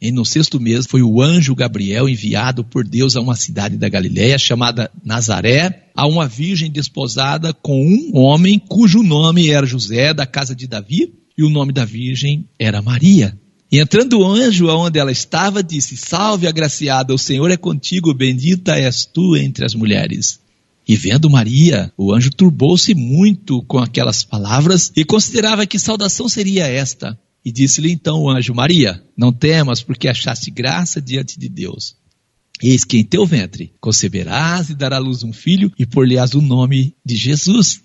E 0.00 0.10
no 0.10 0.24
sexto 0.24 0.58
mês 0.58 0.84
foi 0.84 1.00
o 1.00 1.22
anjo 1.22 1.54
Gabriel 1.54 2.08
enviado 2.08 2.64
por 2.64 2.84
Deus 2.84 3.14
a 3.14 3.20
uma 3.20 3.36
cidade 3.36 3.76
da 3.76 3.88
Galiléia 3.88 4.36
chamada 4.36 4.90
Nazaré, 5.04 5.90
a 5.94 6.08
uma 6.08 6.26
virgem 6.26 6.72
desposada 6.72 7.54
com 7.54 7.86
um 7.86 8.18
homem 8.18 8.58
cujo 8.58 9.04
nome 9.04 9.50
era 9.50 9.64
José, 9.64 10.12
da 10.12 10.26
casa 10.26 10.56
de 10.56 10.66
Davi, 10.66 11.14
e 11.38 11.44
o 11.44 11.50
nome 11.50 11.72
da 11.72 11.84
virgem 11.84 12.48
era 12.58 12.82
Maria. 12.82 13.38
E 13.76 13.78
entrando 13.78 14.20
o 14.20 14.24
anjo 14.24 14.70
aonde 14.70 14.98
ela 14.98 15.12
estava, 15.12 15.62
disse: 15.62 15.98
Salve, 15.98 16.46
agraciada, 16.46 17.12
o 17.12 17.18
Senhor 17.18 17.50
é 17.50 17.58
contigo, 17.58 18.14
bendita 18.14 18.74
és 18.74 19.04
tu 19.04 19.36
entre 19.36 19.66
as 19.66 19.74
mulheres. 19.74 20.40
E 20.88 20.96
vendo 20.96 21.28
Maria, 21.28 21.92
o 21.94 22.10
anjo 22.10 22.30
turbou-se 22.30 22.94
muito 22.94 23.62
com 23.64 23.76
aquelas 23.76 24.24
palavras 24.24 24.90
e 24.96 25.04
considerava 25.04 25.66
que 25.66 25.78
saudação 25.78 26.26
seria 26.26 26.66
esta. 26.66 27.20
E 27.44 27.52
disse-lhe 27.52 27.92
então 27.92 28.22
o 28.22 28.30
anjo: 28.30 28.54
Maria, 28.54 29.04
não 29.14 29.30
temas, 29.30 29.82
porque 29.82 30.08
achaste 30.08 30.50
graça 30.50 30.98
diante 30.98 31.38
de 31.38 31.46
Deus. 31.46 31.96
Eis 32.62 32.82
que 32.82 32.96
em 32.96 33.04
teu 33.04 33.26
ventre 33.26 33.74
conceberás 33.78 34.70
e 34.70 34.74
dará 34.74 34.96
à 34.96 35.00
luz 35.00 35.22
um 35.22 35.34
filho, 35.34 35.70
e 35.78 35.84
por-lhe-ás 35.84 36.32
o 36.32 36.40
nome 36.40 36.94
de 37.04 37.14
Jesus. 37.14 37.82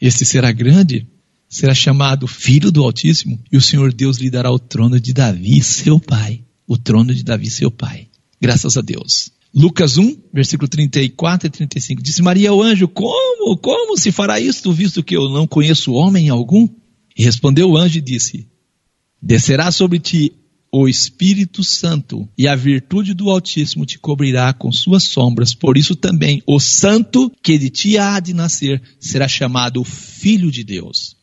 Este 0.00 0.24
será 0.24 0.50
grande, 0.50 1.06
será 1.48 1.74
chamado 1.74 2.26
Filho 2.26 2.70
do 2.70 2.82
Altíssimo, 2.82 3.38
e 3.50 3.56
o 3.56 3.60
Senhor 3.60 3.92
Deus 3.92 4.18
lhe 4.18 4.30
dará 4.30 4.50
o 4.50 4.58
trono 4.58 4.98
de 5.00 5.12
Davi, 5.12 5.62
seu 5.62 6.00
pai. 6.00 6.44
O 6.66 6.76
trono 6.76 7.14
de 7.14 7.22
Davi, 7.22 7.50
seu 7.50 7.70
pai. 7.70 8.08
Graças 8.40 8.76
a 8.76 8.80
Deus. 8.80 9.30
Lucas 9.54 9.96
1, 9.98 10.16
versículo 10.32 10.68
34 10.68 11.46
e 11.46 11.50
35. 11.50 12.02
Disse 12.02 12.22
Maria 12.22 12.50
ao 12.50 12.60
anjo: 12.60 12.88
Como? 12.88 13.56
Como 13.56 13.96
se 13.96 14.10
fará 14.10 14.40
isto, 14.40 14.72
visto 14.72 15.02
que 15.02 15.16
eu 15.16 15.28
não 15.28 15.46
conheço 15.46 15.92
homem 15.92 16.28
algum? 16.28 16.68
E 17.16 17.22
respondeu 17.22 17.70
o 17.70 17.76
anjo 17.76 17.98
e 17.98 18.02
disse: 18.02 18.48
Descerá 19.22 19.70
sobre 19.70 20.00
ti 20.00 20.32
o 20.72 20.88
Espírito 20.88 21.62
Santo, 21.62 22.28
e 22.36 22.48
a 22.48 22.56
virtude 22.56 23.14
do 23.14 23.30
Altíssimo 23.30 23.86
te 23.86 23.96
cobrirá 23.96 24.52
com 24.52 24.72
suas 24.72 25.04
sombras. 25.04 25.54
Por 25.54 25.78
isso 25.78 25.94
também 25.94 26.42
o 26.48 26.58
Santo 26.58 27.30
que 27.40 27.56
de 27.56 27.70
ti 27.70 27.96
há 27.96 28.18
de 28.18 28.34
nascer 28.34 28.82
será 28.98 29.28
chamado 29.28 29.84
Filho 29.84 30.50
de 30.50 30.64
Deus. 30.64 31.16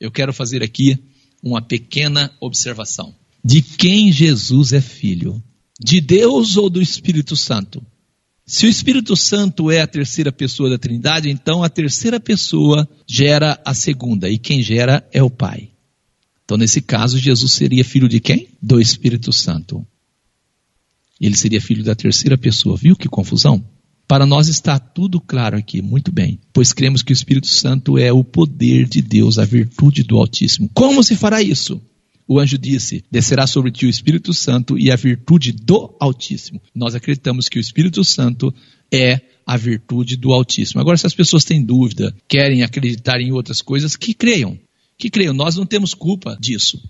Eu 0.00 0.10
quero 0.10 0.32
fazer 0.32 0.62
aqui 0.62 0.98
uma 1.42 1.62
pequena 1.62 2.30
observação. 2.40 3.14
De 3.44 3.62
quem 3.62 4.12
Jesus 4.12 4.72
é 4.72 4.80
filho? 4.80 5.42
De 5.80 6.00
Deus 6.00 6.56
ou 6.56 6.68
do 6.68 6.82
Espírito 6.82 7.36
Santo? 7.36 7.84
Se 8.44 8.66
o 8.66 8.68
Espírito 8.68 9.14
Santo 9.14 9.70
é 9.70 9.80
a 9.80 9.86
terceira 9.86 10.32
pessoa 10.32 10.70
da 10.70 10.78
Trindade, 10.78 11.28
então 11.28 11.62
a 11.62 11.68
terceira 11.68 12.18
pessoa 12.18 12.88
gera 13.06 13.60
a 13.64 13.74
segunda, 13.74 14.28
e 14.28 14.38
quem 14.38 14.62
gera 14.62 15.06
é 15.12 15.22
o 15.22 15.28
Pai. 15.28 15.70
Então, 16.44 16.56
nesse 16.56 16.80
caso, 16.80 17.18
Jesus 17.18 17.52
seria 17.52 17.84
filho 17.84 18.08
de 18.08 18.20
quem? 18.20 18.48
Do 18.62 18.80
Espírito 18.80 19.34
Santo. 19.34 19.86
Ele 21.20 21.36
seria 21.36 21.60
filho 21.60 21.84
da 21.84 21.94
terceira 21.94 22.38
pessoa. 22.38 22.76
Viu 22.76 22.96
que 22.96 23.06
confusão? 23.06 23.62
Para 24.08 24.24
nós 24.24 24.48
está 24.48 24.78
tudo 24.78 25.20
claro 25.20 25.54
aqui, 25.54 25.82
muito 25.82 26.10
bem, 26.10 26.40
pois 26.50 26.72
cremos 26.72 27.02
que 27.02 27.12
o 27.12 27.14
Espírito 27.14 27.46
Santo 27.46 27.98
é 27.98 28.10
o 28.10 28.24
poder 28.24 28.88
de 28.88 29.02
Deus, 29.02 29.38
a 29.38 29.44
virtude 29.44 30.02
do 30.02 30.16
Altíssimo. 30.16 30.70
Como 30.72 31.04
se 31.04 31.14
fará 31.14 31.42
isso? 31.42 31.78
O 32.26 32.40
anjo 32.40 32.56
disse: 32.56 33.04
Descerá 33.10 33.46
sobre 33.46 33.70
ti 33.70 33.84
o 33.84 33.90
Espírito 33.90 34.32
Santo 34.32 34.78
e 34.78 34.90
a 34.90 34.96
virtude 34.96 35.52
do 35.52 35.94
Altíssimo. 36.00 36.58
Nós 36.74 36.94
acreditamos 36.94 37.50
que 37.50 37.58
o 37.58 37.60
Espírito 37.60 38.02
Santo 38.02 38.52
é 38.90 39.20
a 39.46 39.58
virtude 39.58 40.16
do 40.16 40.32
Altíssimo. 40.32 40.80
Agora, 40.80 40.96
se 40.96 41.06
as 41.06 41.14
pessoas 41.14 41.44
têm 41.44 41.62
dúvida, 41.62 42.14
querem 42.26 42.62
acreditar 42.62 43.20
em 43.20 43.32
outras 43.32 43.60
coisas, 43.60 43.94
que 43.94 44.14
creiam. 44.14 44.58
Que 44.96 45.10
creiam. 45.10 45.34
Nós 45.34 45.56
não 45.56 45.66
temos 45.66 45.92
culpa 45.92 46.34
disso. 46.40 46.82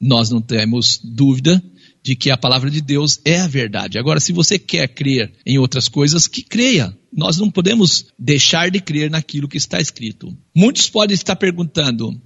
Nós 0.00 0.30
não 0.30 0.40
temos 0.40 1.00
dúvida 1.02 1.60
de 2.02 2.16
que 2.16 2.30
a 2.30 2.36
palavra 2.36 2.70
de 2.70 2.80
Deus 2.80 3.20
é 3.24 3.40
a 3.40 3.46
verdade. 3.46 3.98
Agora, 3.98 4.18
se 4.18 4.32
você 4.32 4.58
quer 4.58 4.88
crer 4.88 5.32
em 5.46 5.58
outras 5.58 5.88
coisas, 5.88 6.26
que 6.26 6.42
creia. 6.42 6.96
Nós 7.12 7.36
não 7.36 7.50
podemos 7.50 8.06
deixar 8.18 8.70
de 8.70 8.80
crer 8.80 9.10
naquilo 9.10 9.46
que 9.46 9.58
está 9.58 9.80
escrito. 9.80 10.36
Muitos 10.54 10.88
podem 10.88 11.14
estar 11.14 11.36
perguntando: 11.36 12.20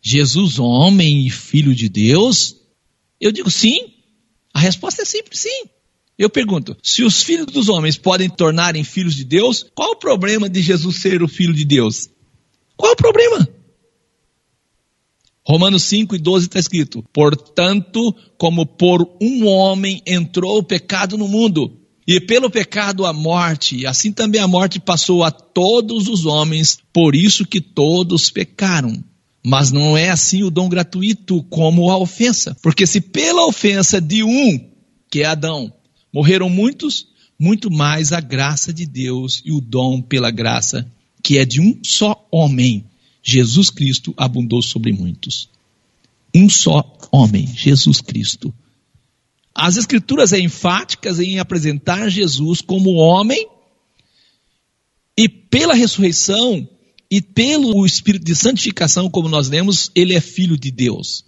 Jesus, 0.00 0.58
homem 0.58 1.26
e 1.26 1.30
filho 1.30 1.74
de 1.74 1.88
Deus? 1.88 2.56
Eu 3.20 3.32
digo 3.32 3.50
sim. 3.50 3.92
A 4.54 4.60
resposta 4.60 5.02
é 5.02 5.04
sempre 5.04 5.36
sim. 5.36 5.64
Eu 6.16 6.30
pergunto: 6.30 6.76
se 6.82 7.02
os 7.02 7.22
filhos 7.22 7.46
dos 7.46 7.68
homens 7.68 7.98
podem 7.98 8.30
tornarem 8.30 8.84
filhos 8.84 9.14
de 9.14 9.24
Deus, 9.24 9.66
qual 9.74 9.92
o 9.92 9.98
problema 9.98 10.48
de 10.48 10.62
Jesus 10.62 10.96
ser 10.96 11.22
o 11.22 11.28
filho 11.28 11.52
de 11.52 11.64
Deus? 11.64 12.08
Qual 12.76 12.92
o 12.92 12.96
problema? 12.96 13.48
Romanos 15.48 15.84
5 15.84 16.14
e 16.14 16.18
12 16.18 16.46
está 16.46 16.58
escrito: 16.58 17.02
Portanto, 17.10 18.14
como 18.36 18.66
por 18.66 19.08
um 19.20 19.46
homem 19.46 20.02
entrou 20.06 20.58
o 20.58 20.62
pecado 20.62 21.16
no 21.16 21.26
mundo, 21.26 21.74
e 22.06 22.20
pelo 22.20 22.50
pecado 22.50 23.06
a 23.06 23.14
morte, 23.14 23.86
assim 23.86 24.12
também 24.12 24.40
a 24.42 24.48
morte 24.48 24.78
passou 24.78 25.24
a 25.24 25.30
todos 25.30 26.06
os 26.06 26.26
homens, 26.26 26.78
por 26.92 27.14
isso 27.14 27.46
que 27.46 27.60
todos 27.62 28.30
pecaram. 28.30 29.02
Mas 29.44 29.72
não 29.72 29.96
é 29.96 30.10
assim 30.10 30.42
o 30.42 30.50
dom 30.50 30.68
gratuito 30.68 31.42
como 31.44 31.90
a 31.90 31.96
ofensa. 31.96 32.54
Porque 32.62 32.86
se 32.86 33.00
pela 33.00 33.46
ofensa 33.46 34.00
de 34.00 34.22
um, 34.22 34.68
que 35.10 35.22
é 35.22 35.26
Adão, 35.26 35.72
morreram 36.12 36.50
muitos, 36.50 37.06
muito 37.38 37.70
mais 37.70 38.12
a 38.12 38.20
graça 38.20 38.72
de 38.72 38.84
Deus 38.84 39.40
e 39.44 39.52
o 39.52 39.60
dom 39.60 40.02
pela 40.02 40.30
graça, 40.30 40.90
que 41.22 41.38
é 41.38 41.44
de 41.44 41.60
um 41.60 41.78
só 41.82 42.26
homem, 42.30 42.84
Jesus 43.22 43.70
Cristo 43.70 44.14
abundou 44.16 44.62
sobre 44.62 44.92
muitos. 44.92 45.48
Um 46.34 46.48
só 46.48 46.96
homem, 47.10 47.46
Jesus 47.46 48.00
Cristo. 48.00 48.54
As 49.54 49.76
Escrituras 49.76 50.30
são 50.30 50.38
enfáticas 50.38 51.18
em 51.18 51.38
apresentar 51.38 52.08
Jesus 52.08 52.60
como 52.60 52.92
homem 52.92 53.46
e 55.16 55.28
pela 55.28 55.74
ressurreição 55.74 56.68
e 57.10 57.20
pelo 57.20 57.84
Espírito 57.84 58.24
de 58.24 58.36
santificação, 58.36 59.10
como 59.10 59.28
nós 59.28 59.48
lemos, 59.48 59.90
ele 59.94 60.14
é 60.14 60.20
filho 60.20 60.56
de 60.56 60.70
Deus. 60.70 61.24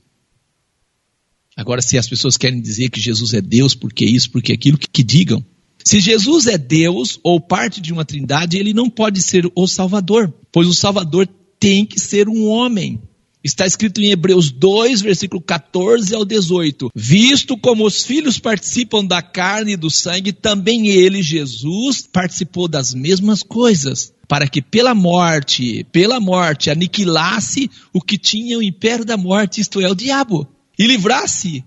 Agora, 1.56 1.82
se 1.82 1.98
as 1.98 2.08
pessoas 2.08 2.36
querem 2.36 2.60
dizer 2.60 2.90
que 2.90 3.00
Jesus 3.00 3.34
é 3.34 3.40
Deus, 3.40 3.74
porque 3.74 4.04
isso, 4.04 4.30
porque 4.30 4.52
aquilo, 4.52 4.78
que, 4.78 4.88
que 4.88 5.02
digam. 5.02 5.44
Se 5.84 5.98
Jesus 5.98 6.46
é 6.46 6.56
Deus 6.56 7.18
ou 7.22 7.40
parte 7.40 7.80
de 7.80 7.92
uma 7.92 8.04
trindade, 8.04 8.56
ele 8.56 8.72
não 8.72 8.88
pode 8.88 9.20
ser 9.20 9.50
o 9.54 9.66
Salvador, 9.66 10.32
pois 10.52 10.68
o 10.68 10.74
Salvador 10.74 11.28
tem 11.60 11.84
que 11.84 12.00
ser 12.00 12.28
um 12.28 12.48
homem. 12.48 13.00
Está 13.44 13.66
escrito 13.66 14.00
em 14.00 14.10
Hebreus 14.10 14.50
2, 14.50 15.00
versículo 15.02 15.40
14 15.40 16.14
ao 16.14 16.24
18: 16.24 16.90
Visto 16.94 17.56
como 17.56 17.86
os 17.86 18.02
filhos 18.02 18.38
participam 18.38 19.04
da 19.04 19.22
carne 19.22 19.72
e 19.72 19.76
do 19.76 19.90
sangue, 19.90 20.32
também 20.32 20.88
ele, 20.88 21.22
Jesus, 21.22 22.06
participou 22.06 22.66
das 22.66 22.92
mesmas 22.92 23.42
coisas, 23.42 24.12
para 24.28 24.46
que 24.46 24.60
pela 24.60 24.94
morte, 24.94 25.86
pela 25.90 26.20
morte, 26.20 26.70
aniquilasse 26.70 27.70
o 27.94 28.00
que 28.00 28.18
tinha 28.18 28.58
o 28.58 28.62
império 28.62 29.04
da 29.04 29.16
morte, 29.16 29.60
isto 29.60 29.80
é, 29.80 29.88
o 29.88 29.94
diabo, 29.94 30.46
e 30.78 30.86
livrasse 30.86 31.64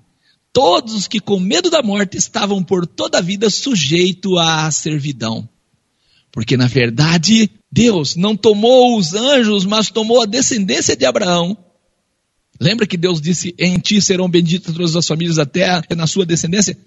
todos 0.52 0.94
os 0.94 1.08
que 1.08 1.20
com 1.20 1.40
medo 1.40 1.72
da 1.72 1.82
morte 1.82 2.18
estavam 2.18 2.64
por 2.64 2.86
toda 2.86 3.18
a 3.18 3.22
vida 3.22 3.50
sujeitos 3.50 4.38
à 4.38 4.70
servidão. 4.70 5.50
Porque 6.32 6.56
na 6.56 6.68
verdade, 6.68 7.50
Deus 7.74 8.16
não 8.16 8.38
tomou 8.38 9.00
os 9.00 9.16
anjos, 9.16 9.66
mas 9.66 9.90
tomou 9.90 10.22
a 10.22 10.28
descendência 10.28 10.96
de 10.96 11.08
Abraão. 11.08 11.58
Lembra 12.62 12.86
que 12.86 12.96
Deus 12.96 13.20
disse: 13.20 13.56
Em 13.58 13.80
ti 13.80 14.00
serão 14.00 14.30
benditas 14.30 14.76
todas 14.76 14.96
as 14.96 15.08
famílias 15.08 15.38
da 15.38 15.46
terra, 15.46 15.84
na 15.98 16.06
sua 16.06 16.24
descendência? 16.24 16.78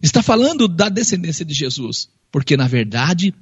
Está 0.00 0.22
falando 0.22 0.68
da 0.68 0.88
descendência 0.88 1.44
de 1.44 1.52
Jesus. 1.52 2.08
Porque 2.30 2.56
na 2.56 2.68
verdade, 2.68 3.34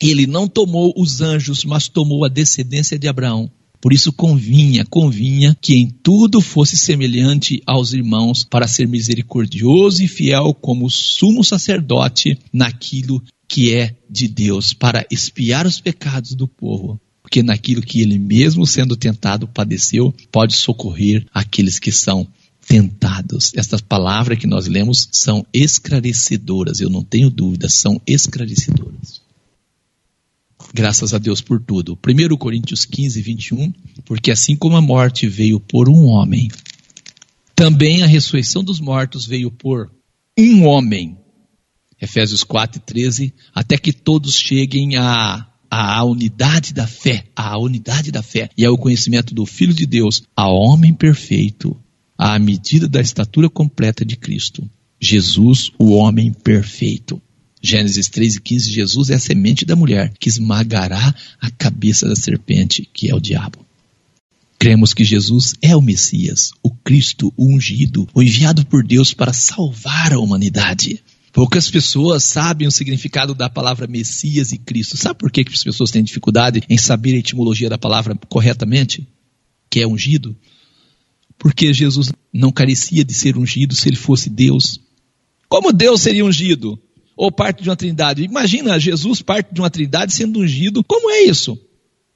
ele 0.00 0.24
não 0.24 0.46
tomou 0.46 0.94
os 0.96 1.20
anjos, 1.20 1.64
mas 1.64 1.88
tomou 1.88 2.24
a 2.24 2.28
descendência 2.28 2.96
de 2.96 3.08
Abraão. 3.08 3.50
Por 3.80 3.92
isso 3.92 4.12
convinha, 4.12 4.84
convinha 4.84 5.56
que 5.60 5.74
em 5.74 5.90
tudo 5.90 6.40
fosse 6.40 6.76
semelhante 6.76 7.60
aos 7.66 7.92
irmãos, 7.92 8.44
para 8.44 8.68
ser 8.68 8.86
misericordioso 8.86 10.00
e 10.00 10.06
fiel 10.06 10.54
como 10.54 10.88
sumo 10.88 11.42
sacerdote 11.42 12.38
naquilo 12.52 13.20
que 13.48 13.74
é 13.74 13.96
de 14.08 14.28
Deus, 14.28 14.72
para 14.72 15.06
espiar 15.10 15.66
os 15.66 15.80
pecados 15.80 16.34
do 16.34 16.48
povo. 16.48 17.00
Porque 17.22 17.42
naquilo 17.42 17.82
que 17.82 18.00
ele 18.00 18.18
mesmo 18.18 18.66
sendo 18.66 18.96
tentado 18.96 19.48
padeceu, 19.48 20.14
pode 20.30 20.54
socorrer 20.54 21.26
aqueles 21.32 21.78
que 21.78 21.90
são 21.90 22.26
tentados. 22.66 23.52
Estas 23.54 23.80
palavras 23.80 24.38
que 24.38 24.46
nós 24.46 24.66
lemos 24.66 25.08
são 25.12 25.46
esclarecedoras, 25.52 26.80
eu 26.80 26.90
não 26.90 27.02
tenho 27.02 27.30
dúvida, 27.30 27.68
são 27.68 28.00
esclarecedoras. 28.06 29.20
Graças 30.74 31.14
a 31.14 31.18
Deus 31.18 31.40
por 31.40 31.60
tudo. 31.60 31.98
1 32.06 32.36
Coríntios 32.36 32.84
15, 32.84 33.20
21. 33.22 33.72
Porque 34.04 34.30
assim 34.30 34.56
como 34.56 34.76
a 34.76 34.80
morte 34.80 35.26
veio 35.26 35.60
por 35.60 35.88
um 35.88 36.06
homem, 36.06 36.48
também 37.54 38.02
a 38.02 38.06
ressurreição 38.06 38.62
dos 38.62 38.80
mortos 38.80 39.26
veio 39.26 39.50
por 39.50 39.90
um 40.38 40.64
homem. 40.64 41.16
Efésios 42.00 42.44
4, 42.44 42.80
13. 42.80 43.32
Até 43.54 43.78
que 43.78 43.92
todos 43.92 44.34
cheguem 44.34 44.96
à, 44.96 45.46
à 45.70 46.04
unidade 46.04 46.72
da 46.72 46.86
fé, 46.86 47.24
à 47.34 47.58
unidade 47.58 48.10
da 48.10 48.22
fé 48.22 48.50
e 48.56 48.64
ao 48.64 48.78
conhecimento 48.78 49.34
do 49.34 49.46
Filho 49.46 49.74
de 49.74 49.86
Deus, 49.86 50.22
a 50.36 50.48
homem 50.48 50.92
perfeito, 50.92 51.76
à 52.16 52.38
medida 52.38 52.88
da 52.88 53.00
estatura 53.00 53.48
completa 53.48 54.04
de 54.04 54.16
Cristo. 54.16 54.68
Jesus, 55.00 55.70
o 55.78 55.92
homem 55.92 56.32
perfeito. 56.32 57.20
Gênesis 57.62 58.08
3 58.08 58.36
e 58.36 58.40
15, 58.40 58.72
Jesus 58.72 59.10
é 59.10 59.14
a 59.14 59.18
semente 59.18 59.64
da 59.64 59.74
mulher 59.74 60.12
que 60.18 60.28
esmagará 60.28 61.14
a 61.40 61.50
cabeça 61.50 62.08
da 62.08 62.14
serpente, 62.14 62.88
que 62.92 63.10
é 63.10 63.14
o 63.14 63.20
diabo. 63.20 63.66
Cremos 64.58 64.94
que 64.94 65.04
Jesus 65.04 65.54
é 65.60 65.76
o 65.76 65.82
Messias, 65.82 66.50
o 66.62 66.70
Cristo, 66.70 67.32
o 67.36 67.46
ungido, 67.46 68.08
o 68.14 68.22
enviado 68.22 68.64
por 68.64 68.84
Deus 68.84 69.12
para 69.12 69.32
salvar 69.32 70.12
a 70.12 70.18
humanidade. 70.18 71.02
Poucas 71.36 71.70
pessoas 71.70 72.24
sabem 72.24 72.66
o 72.66 72.70
significado 72.70 73.34
da 73.34 73.50
palavra 73.50 73.86
Messias 73.86 74.52
e 74.52 74.58
Cristo. 74.58 74.96
Sabe 74.96 75.18
por 75.18 75.30
que, 75.30 75.44
que 75.44 75.52
as 75.52 75.62
pessoas 75.62 75.90
têm 75.90 76.02
dificuldade 76.02 76.62
em 76.66 76.78
saber 76.78 77.14
a 77.14 77.18
etimologia 77.18 77.68
da 77.68 77.76
palavra 77.76 78.18
corretamente? 78.26 79.06
Que 79.68 79.80
é 79.80 79.86
ungido? 79.86 80.34
Porque 81.38 81.74
Jesus 81.74 82.10
não 82.32 82.50
carecia 82.50 83.04
de 83.04 83.12
ser 83.12 83.36
ungido 83.36 83.74
se 83.74 83.86
ele 83.86 83.96
fosse 83.96 84.30
Deus. 84.30 84.80
Como 85.46 85.74
Deus 85.74 86.00
seria 86.00 86.24
ungido? 86.24 86.80
ou 87.14 87.30
parte 87.30 87.62
de 87.62 87.68
uma 87.68 87.76
trindade. 87.76 88.22
Imagina 88.22 88.80
Jesus 88.80 89.20
parte 89.20 89.52
de 89.52 89.60
uma 89.60 89.68
trindade 89.68 90.14
sendo 90.14 90.40
ungido. 90.40 90.82
Como 90.82 91.10
é 91.10 91.24
isso? 91.24 91.58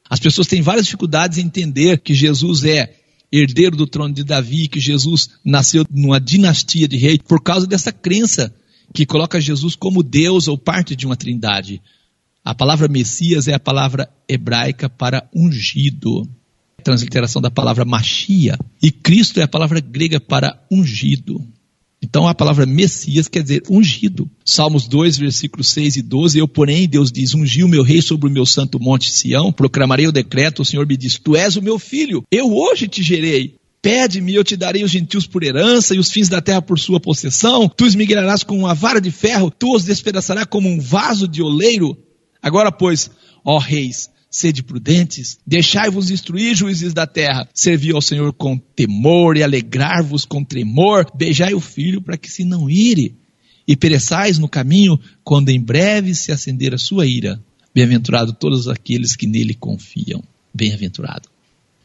As 0.08 0.18
pessoas 0.18 0.46
têm 0.46 0.62
várias 0.62 0.86
dificuldades 0.86 1.36
em 1.36 1.42
entender 1.42 2.00
que 2.00 2.14
Jesus 2.14 2.64
é 2.64 2.96
herdeiro 3.30 3.76
do 3.76 3.86
trono 3.86 4.14
de 4.14 4.24
Davi, 4.24 4.66
que 4.66 4.80
Jesus 4.80 5.28
nasceu 5.44 5.86
numa 5.90 6.18
dinastia 6.18 6.88
de 6.88 6.96
rei, 6.96 7.18
por 7.18 7.42
causa 7.42 7.66
dessa 7.66 7.92
crença 7.92 8.54
que 8.92 9.06
coloca 9.06 9.40
Jesus 9.40 9.74
como 9.74 10.02
Deus 10.02 10.48
ou 10.48 10.58
parte 10.58 10.96
de 10.96 11.06
uma 11.06 11.16
trindade. 11.16 11.80
A 12.44 12.54
palavra 12.54 12.88
Messias 12.88 13.48
é 13.48 13.54
a 13.54 13.60
palavra 13.60 14.08
hebraica 14.28 14.88
para 14.88 15.28
ungido. 15.34 16.28
Transliteração 16.82 17.42
da 17.42 17.50
palavra 17.50 17.84
Machia. 17.84 18.58
E 18.82 18.90
Cristo 18.90 19.38
é 19.40 19.42
a 19.42 19.48
palavra 19.48 19.80
grega 19.80 20.18
para 20.18 20.58
ungido. 20.70 21.46
Então 22.02 22.26
a 22.26 22.34
palavra 22.34 22.64
Messias 22.64 23.28
quer 23.28 23.42
dizer 23.42 23.62
ungido. 23.68 24.28
Salmos 24.44 24.88
2, 24.88 25.18
versículos 25.18 25.68
6 25.68 25.96
e 25.96 26.02
12. 26.02 26.38
Eu, 26.38 26.48
porém, 26.48 26.88
Deus 26.88 27.12
diz: 27.12 27.34
Ungiu 27.34 27.68
meu 27.68 27.82
rei 27.82 28.00
sobre 28.00 28.26
o 28.26 28.32
meu 28.32 28.46
santo 28.46 28.80
monte 28.80 29.10
Sião, 29.10 29.52
proclamarei 29.52 30.06
o 30.06 30.12
decreto. 30.12 30.62
O 30.62 30.64
Senhor 30.64 30.86
me 30.86 30.96
diz: 30.96 31.18
Tu 31.18 31.36
és 31.36 31.56
o 31.56 31.62
meu 31.62 31.78
filho, 31.78 32.24
eu 32.30 32.50
hoje 32.50 32.88
te 32.88 33.02
gerei. 33.02 33.59
Pede-me, 33.82 34.34
eu 34.34 34.44
te 34.44 34.56
darei 34.56 34.84
os 34.84 34.90
gentios 34.90 35.26
por 35.26 35.42
herança 35.42 35.94
e 35.94 35.98
os 35.98 36.10
fins 36.10 36.28
da 36.28 36.40
terra 36.40 36.60
por 36.60 36.78
sua 36.78 37.00
possessão. 37.00 37.68
Tu 37.68 37.86
esmigrarás 37.86 38.42
com 38.42 38.58
uma 38.58 38.74
vara 38.74 39.00
de 39.00 39.10
ferro, 39.10 39.50
tu 39.50 39.74
os 39.74 39.84
despedaçarás 39.84 40.46
como 40.46 40.68
um 40.68 40.78
vaso 40.78 41.26
de 41.26 41.42
oleiro. 41.42 41.96
Agora, 42.42 42.70
pois, 42.70 43.10
ó 43.44 43.58
reis, 43.58 44.10
Sede 44.30 44.62
prudentes, 44.62 45.40
deixai-vos 45.44 46.08
instruir, 46.08 46.54
juízes 46.54 46.94
da 46.94 47.04
terra. 47.04 47.48
Servi 47.52 47.90
ao 47.90 48.00
Senhor 48.00 48.32
com 48.32 48.56
temor 48.56 49.36
e 49.36 49.42
alegrar-vos 49.42 50.24
com 50.24 50.44
tremor. 50.44 51.04
Beijai 51.12 51.52
o 51.52 51.60
filho 51.60 52.00
para 52.00 52.16
que 52.16 52.30
se 52.30 52.44
não 52.44 52.70
ire. 52.70 53.16
E 53.66 53.76
pereçais 53.76 54.38
no 54.38 54.48
caminho, 54.48 55.00
quando 55.24 55.48
em 55.48 55.60
breve 55.60 56.14
se 56.14 56.30
acender 56.30 56.72
a 56.72 56.78
sua 56.78 57.06
ira. 57.06 57.42
Bem-aventurado 57.74 58.32
todos 58.32 58.68
aqueles 58.68 59.16
que 59.16 59.26
nele 59.26 59.54
confiam. 59.54 60.22
Bem-aventurado. 60.54 61.28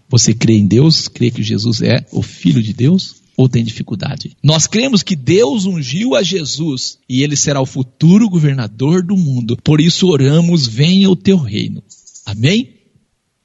Você 0.09 0.33
crê 0.33 0.53
em 0.53 0.67
Deus? 0.67 1.07
Crê 1.07 1.31
que 1.31 1.43
Jesus 1.43 1.81
é 1.81 2.05
o 2.11 2.21
Filho 2.21 2.61
de 2.61 2.73
Deus? 2.73 3.23
Ou 3.37 3.49
tem 3.49 3.63
dificuldade? 3.63 4.37
Nós 4.41 4.65
cremos 4.65 5.03
que 5.03 5.15
Deus 5.15 5.65
ungiu 5.65 6.15
a 6.15 6.23
Jesus 6.23 6.99
e 7.09 7.21
ele 7.21 7.35
será 7.35 7.59
o 7.59 7.65
futuro 7.65 8.29
governador 8.29 9.03
do 9.03 9.17
mundo. 9.17 9.57
Por 9.61 9.81
isso 9.81 10.07
oramos: 10.07 10.67
venha 10.67 11.09
o 11.09 11.15
teu 11.15 11.37
reino. 11.37 11.83
Amém? 12.25 12.75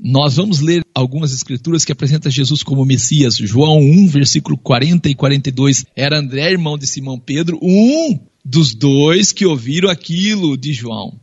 Nós 0.02 0.36
vamos 0.36 0.60
ler 0.60 0.82
algumas 0.94 1.32
escrituras 1.32 1.84
que 1.84 1.92
apresentam 1.92 2.30
Jesus 2.30 2.62
como 2.62 2.86
Messias. 2.86 3.36
João 3.36 3.80
1, 3.80 4.06
versículo 4.06 4.56
40 4.56 5.10
e 5.10 5.14
42. 5.14 5.84
Era 5.94 6.18
André, 6.18 6.52
irmão 6.52 6.78
de 6.78 6.86
Simão 6.86 7.18
Pedro, 7.18 7.58
um 7.60 8.18
dos 8.42 8.74
dois 8.74 9.32
que 9.32 9.44
ouviram 9.44 9.90
aquilo 9.90 10.56
de 10.56 10.72
João. 10.72 11.20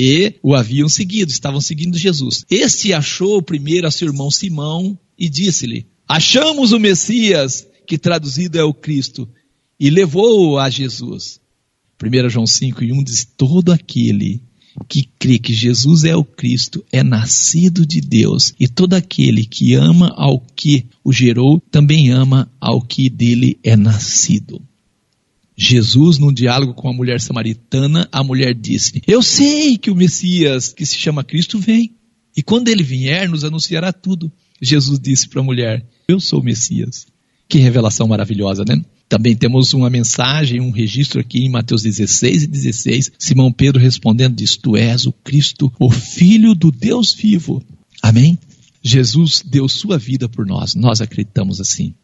E 0.00 0.34
o 0.44 0.54
haviam 0.54 0.88
seguido, 0.88 1.32
estavam 1.32 1.60
seguindo 1.60 1.98
Jesus. 1.98 2.46
Este 2.48 2.92
achou 2.92 3.42
primeiro 3.42 3.84
a 3.84 3.90
seu 3.90 4.06
irmão 4.06 4.30
Simão 4.30 4.96
e 5.18 5.28
disse-lhe: 5.28 5.88
Achamos 6.06 6.70
o 6.70 6.78
Messias, 6.78 7.66
que 7.84 7.98
traduzido 7.98 8.56
é 8.56 8.62
o 8.62 8.72
Cristo, 8.72 9.28
e 9.78 9.90
levou-o 9.90 10.56
a 10.56 10.70
Jesus. 10.70 11.40
1 12.00 12.28
João 12.28 12.46
5 12.46 12.84
e 12.84 12.92
1 12.92 13.02
diz: 13.02 13.24
Todo 13.36 13.72
aquele 13.72 14.40
que 14.88 15.02
crê 15.18 15.36
que 15.36 15.52
Jesus 15.52 16.04
é 16.04 16.14
o 16.14 16.22
Cristo 16.22 16.84
é 16.92 17.02
nascido 17.02 17.84
de 17.84 18.00
Deus, 18.00 18.54
e 18.60 18.68
todo 18.68 18.94
aquele 18.94 19.44
que 19.44 19.74
ama 19.74 20.14
ao 20.16 20.38
que 20.38 20.86
o 21.02 21.12
gerou 21.12 21.60
também 21.72 22.10
ama 22.10 22.48
ao 22.60 22.80
que 22.80 23.10
dele 23.10 23.58
é 23.64 23.74
nascido. 23.74 24.62
Jesus, 25.60 26.18
num 26.18 26.32
diálogo 26.32 26.72
com 26.72 26.88
a 26.88 26.92
mulher 26.92 27.20
samaritana, 27.20 28.08
a 28.12 28.22
mulher 28.22 28.54
disse: 28.54 29.02
Eu 29.04 29.20
sei 29.20 29.76
que 29.76 29.90
o 29.90 29.96
Messias, 29.96 30.72
que 30.72 30.86
se 30.86 30.96
chama 30.96 31.24
Cristo, 31.24 31.58
vem, 31.58 31.96
e 32.36 32.44
quando 32.44 32.68
ele 32.68 32.84
vier, 32.84 33.28
nos 33.28 33.42
anunciará 33.42 33.92
tudo. 33.92 34.30
Jesus 34.62 35.00
disse 35.00 35.28
para 35.28 35.40
a 35.40 35.44
mulher: 35.44 35.84
Eu 36.06 36.20
sou 36.20 36.40
o 36.40 36.44
Messias. 36.44 37.08
Que 37.48 37.58
revelação 37.58 38.06
maravilhosa, 38.06 38.64
né? 38.64 38.80
Também 39.08 39.34
temos 39.34 39.72
uma 39.72 39.90
mensagem, 39.90 40.60
um 40.60 40.70
registro 40.70 41.18
aqui 41.18 41.44
em 41.44 41.50
Mateus 41.50 41.82
16 41.82 42.44
e 42.44 42.46
16. 42.46 43.12
Simão 43.18 43.50
Pedro 43.50 43.80
respondendo 43.80 44.36
diz: 44.36 44.56
Tu 44.56 44.76
és 44.76 45.06
o 45.06 45.12
Cristo, 45.12 45.72
o 45.80 45.90
Filho 45.90 46.54
do 46.54 46.70
Deus 46.70 47.12
vivo. 47.12 47.60
Amém? 48.00 48.38
Jesus 48.80 49.42
deu 49.44 49.68
sua 49.68 49.98
vida 49.98 50.28
por 50.28 50.46
nós, 50.46 50.76
nós 50.76 51.00
acreditamos 51.00 51.60
assim. 51.60 51.94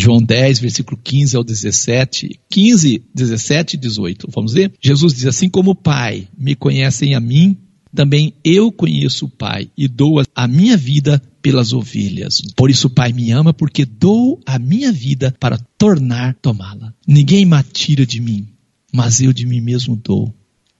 João 0.00 0.22
10, 0.22 0.60
versículo 0.60 0.96
15 1.02 1.36
ao 1.36 1.42
17, 1.42 2.38
15, 2.48 3.02
17 3.12 3.74
e 3.74 3.76
18. 3.76 4.28
Vamos 4.32 4.52
ver? 4.52 4.72
Jesus 4.80 5.12
diz 5.12 5.26
assim: 5.26 5.48
Como 5.48 5.72
o 5.72 5.74
Pai 5.74 6.28
me 6.38 6.54
conhecem 6.54 7.16
a 7.16 7.20
mim, 7.20 7.56
também 7.92 8.32
eu 8.44 8.70
conheço 8.70 9.26
o 9.26 9.28
Pai 9.28 9.68
e 9.76 9.88
dou 9.88 10.22
a 10.36 10.46
minha 10.46 10.76
vida 10.76 11.20
pelas 11.42 11.72
ovelhas. 11.72 12.40
Por 12.54 12.70
isso 12.70 12.86
o 12.86 12.90
Pai 12.90 13.12
me 13.12 13.32
ama, 13.32 13.52
porque 13.52 13.84
dou 13.84 14.40
a 14.46 14.56
minha 14.56 14.92
vida 14.92 15.34
para 15.40 15.58
tornar 15.76 16.36
tomá-la. 16.40 16.94
Ninguém 17.04 17.44
me 17.44 17.60
tira 17.64 18.06
de 18.06 18.20
mim, 18.20 18.46
mas 18.92 19.20
eu 19.20 19.32
de 19.32 19.46
mim 19.46 19.60
mesmo 19.60 19.96
dou. 19.96 20.32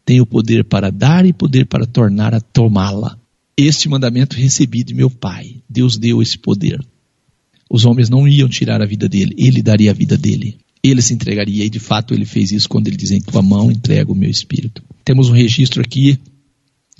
Tenho 0.04 0.24
poder 0.24 0.64
para 0.64 0.92
dar 0.92 1.26
e 1.26 1.32
poder 1.32 1.66
para 1.66 1.86
tornar 1.86 2.34
a 2.34 2.40
tomá-la. 2.40 3.18
Este 3.56 3.88
mandamento 3.88 4.36
recebi 4.36 4.84
de 4.84 4.94
meu 4.94 5.10
Pai. 5.10 5.56
Deus 5.68 5.98
deu 5.98 6.22
esse 6.22 6.38
poder. 6.38 6.80
Os 7.68 7.84
homens 7.84 8.08
não 8.08 8.26
iam 8.26 8.48
tirar 8.48 8.80
a 8.80 8.86
vida 8.86 9.08
dele, 9.08 9.34
ele 9.36 9.62
daria 9.62 9.90
a 9.90 9.94
vida 9.94 10.16
dele. 10.16 10.58
Ele 10.82 11.02
se 11.02 11.12
entregaria, 11.12 11.64
e 11.64 11.70
de 11.70 11.78
fato 11.78 12.14
ele 12.14 12.24
fez 12.24 12.52
isso 12.52 12.68
quando 12.68 12.86
ele 12.86 12.96
diz: 12.96 13.10
Em 13.10 13.20
tua 13.20 13.42
mão 13.42 13.70
entrego 13.70 14.12
o 14.12 14.16
meu 14.16 14.30
espírito. 14.30 14.82
Temos 15.04 15.28
um 15.28 15.32
registro 15.32 15.82
aqui 15.82 16.18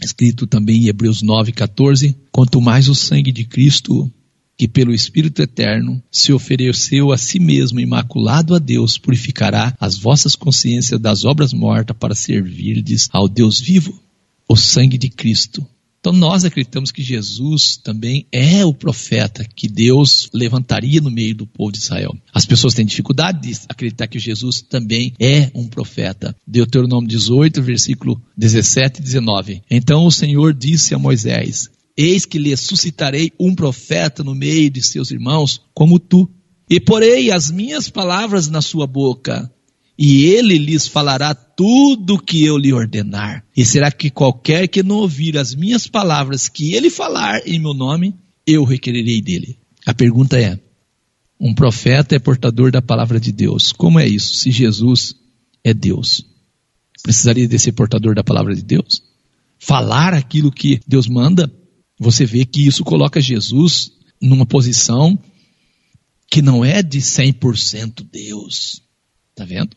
escrito 0.02 0.46
também 0.46 0.85
em 0.85 0.88
Hebreus 0.88 1.22
9,14: 1.22 2.14
quanto 2.33 2.61
mais 2.61 2.88
o 2.88 2.94
sangue 2.94 3.33
de 3.33 3.44
Cristo 3.44 4.11
que 4.59 4.66
pelo 4.66 4.92
Espírito 4.92 5.40
Eterno 5.40 6.02
se 6.11 6.33
ofereceu 6.33 7.12
a 7.12 7.16
si 7.16 7.38
mesmo 7.38 7.78
imaculado 7.78 8.57
a 8.57 8.59
Deus, 8.59 8.98
purificará 8.98 9.72
as 9.78 9.96
vossas 9.96 10.35
consciências 10.35 11.00
das 11.00 11.24
obras 11.24 11.52
mortas 11.52 11.96
para 11.96 12.12
servirdes 12.12 13.09
ao 13.12 13.28
Deus 13.28 13.61
vivo, 13.61 14.02
o 14.48 14.57
sangue 14.57 14.98
de 14.98 15.09
Cristo. 15.09 15.64
Então 16.08 16.18
nós 16.18 16.42
acreditamos 16.42 16.90
que 16.90 17.02
Jesus 17.02 17.76
também 17.76 18.26
é 18.32 18.64
o 18.64 18.72
profeta 18.72 19.44
que 19.44 19.68
Deus 19.68 20.30
levantaria 20.32 21.02
no 21.02 21.10
meio 21.10 21.34
do 21.34 21.46
povo 21.46 21.70
de 21.70 21.76
Israel. 21.76 22.16
As 22.32 22.46
pessoas 22.46 22.72
têm 22.72 22.86
dificuldade 22.86 23.46
de 23.46 23.60
acreditar 23.68 24.06
que 24.06 24.18
Jesus 24.18 24.62
também 24.62 25.12
é 25.20 25.50
um 25.54 25.68
profeta. 25.68 26.34
Deuteronômio 26.46 27.06
18, 27.06 27.62
versículo 27.62 28.18
17 28.38 29.00
e 29.00 29.04
19. 29.04 29.62
Então 29.70 30.06
o 30.06 30.10
Senhor 30.10 30.54
disse 30.54 30.94
a 30.94 30.98
Moisés: 30.98 31.68
Eis 31.94 32.24
que 32.24 32.38
lhe 32.38 32.56
suscitarei 32.56 33.30
um 33.38 33.54
profeta 33.54 34.24
no 34.24 34.34
meio 34.34 34.70
de 34.70 34.80
seus 34.80 35.10
irmãos, 35.10 35.60
como 35.74 35.98
tu. 35.98 36.26
E 36.70 36.80
porei 36.80 37.30
as 37.30 37.50
minhas 37.50 37.90
palavras 37.90 38.48
na 38.48 38.62
sua 38.62 38.86
boca, 38.86 39.52
e 39.98 40.26
ele 40.26 40.56
lhes 40.58 40.87
falará 40.87 41.34
tudo 41.34 42.14
o 42.14 42.22
que 42.22 42.44
eu 42.44 42.56
lhe 42.56 42.72
ordenar. 42.72 43.44
E 43.56 43.64
será 43.64 43.90
que 43.90 44.11
qualquer 44.11 44.68
que 44.68 44.82
não 44.82 44.96
ouvir 44.96 45.37
as 45.37 45.54
minhas 45.54 45.87
palavras 45.87 46.48
que 46.48 46.74
ele 46.74 46.88
falar 46.88 47.46
em 47.46 47.58
meu 47.58 47.74
nome, 47.74 48.14
eu 48.46 48.64
requererei 48.64 49.20
dele? 49.20 49.58
A 49.84 49.92
pergunta 49.92 50.38
é: 50.40 50.58
um 51.40 51.52
profeta 51.54 52.14
é 52.14 52.18
portador 52.18 52.70
da 52.70 52.80
palavra 52.80 53.18
de 53.18 53.32
Deus. 53.32 53.72
Como 53.72 53.98
é 53.98 54.06
isso? 54.06 54.37
Se 54.37 54.50
Jesus 54.50 55.16
é 55.64 55.74
Deus, 55.74 56.24
precisaria 57.02 57.48
de 57.48 57.58
ser 57.58 57.72
portador 57.72 58.14
da 58.14 58.22
palavra 58.22 58.54
de 58.54 58.62
Deus? 58.62 59.02
Falar 59.58 60.14
aquilo 60.14 60.52
que 60.52 60.80
Deus 60.87 61.08
manda? 61.08 61.52
você 61.98 62.24
vê 62.24 62.44
que 62.44 62.64
isso 62.66 62.84
coloca 62.84 63.20
Jesus 63.20 63.92
numa 64.20 64.46
posição 64.46 65.18
que 66.30 66.40
não 66.40 66.64
é 66.64 66.82
de 66.82 67.00
100% 67.00 68.06
Deus. 68.11 68.82
Tá 69.34 69.44
vendo? 69.44 69.76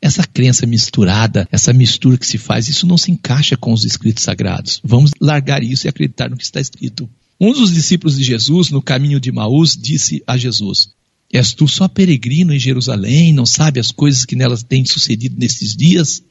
Essa 0.00 0.24
crença 0.24 0.66
misturada, 0.66 1.48
essa 1.50 1.72
mistura 1.72 2.18
que 2.18 2.26
se 2.26 2.38
faz, 2.38 2.68
isso 2.68 2.86
não 2.86 2.98
se 2.98 3.10
encaixa 3.10 3.56
com 3.56 3.72
os 3.72 3.84
escritos 3.84 4.24
sagrados. 4.24 4.80
Vamos 4.84 5.10
largar 5.20 5.62
isso 5.62 5.86
e 5.86 5.88
acreditar 5.88 6.28
no 6.28 6.36
que 6.36 6.44
está 6.44 6.60
escrito. 6.60 7.08
Um 7.40 7.52
dos 7.52 7.72
discípulos 7.72 8.16
de 8.16 8.24
Jesus, 8.24 8.70
no 8.70 8.82
caminho 8.82 9.20
de 9.20 9.32
Maús, 9.32 9.76
disse 9.76 10.22
a 10.26 10.36
Jesus: 10.36 10.90
És 11.32 11.52
tu 11.52 11.66
só 11.66 11.88
peregrino 11.88 12.52
em 12.52 12.58
Jerusalém, 12.58 13.32
não 13.32 13.46
sabe 13.46 13.80
as 13.80 13.90
coisas 13.90 14.24
que 14.24 14.36
nelas 14.36 14.62
têm 14.62 14.84
sucedido 14.84 15.36
nesses 15.38 15.74
dias? 15.74 16.22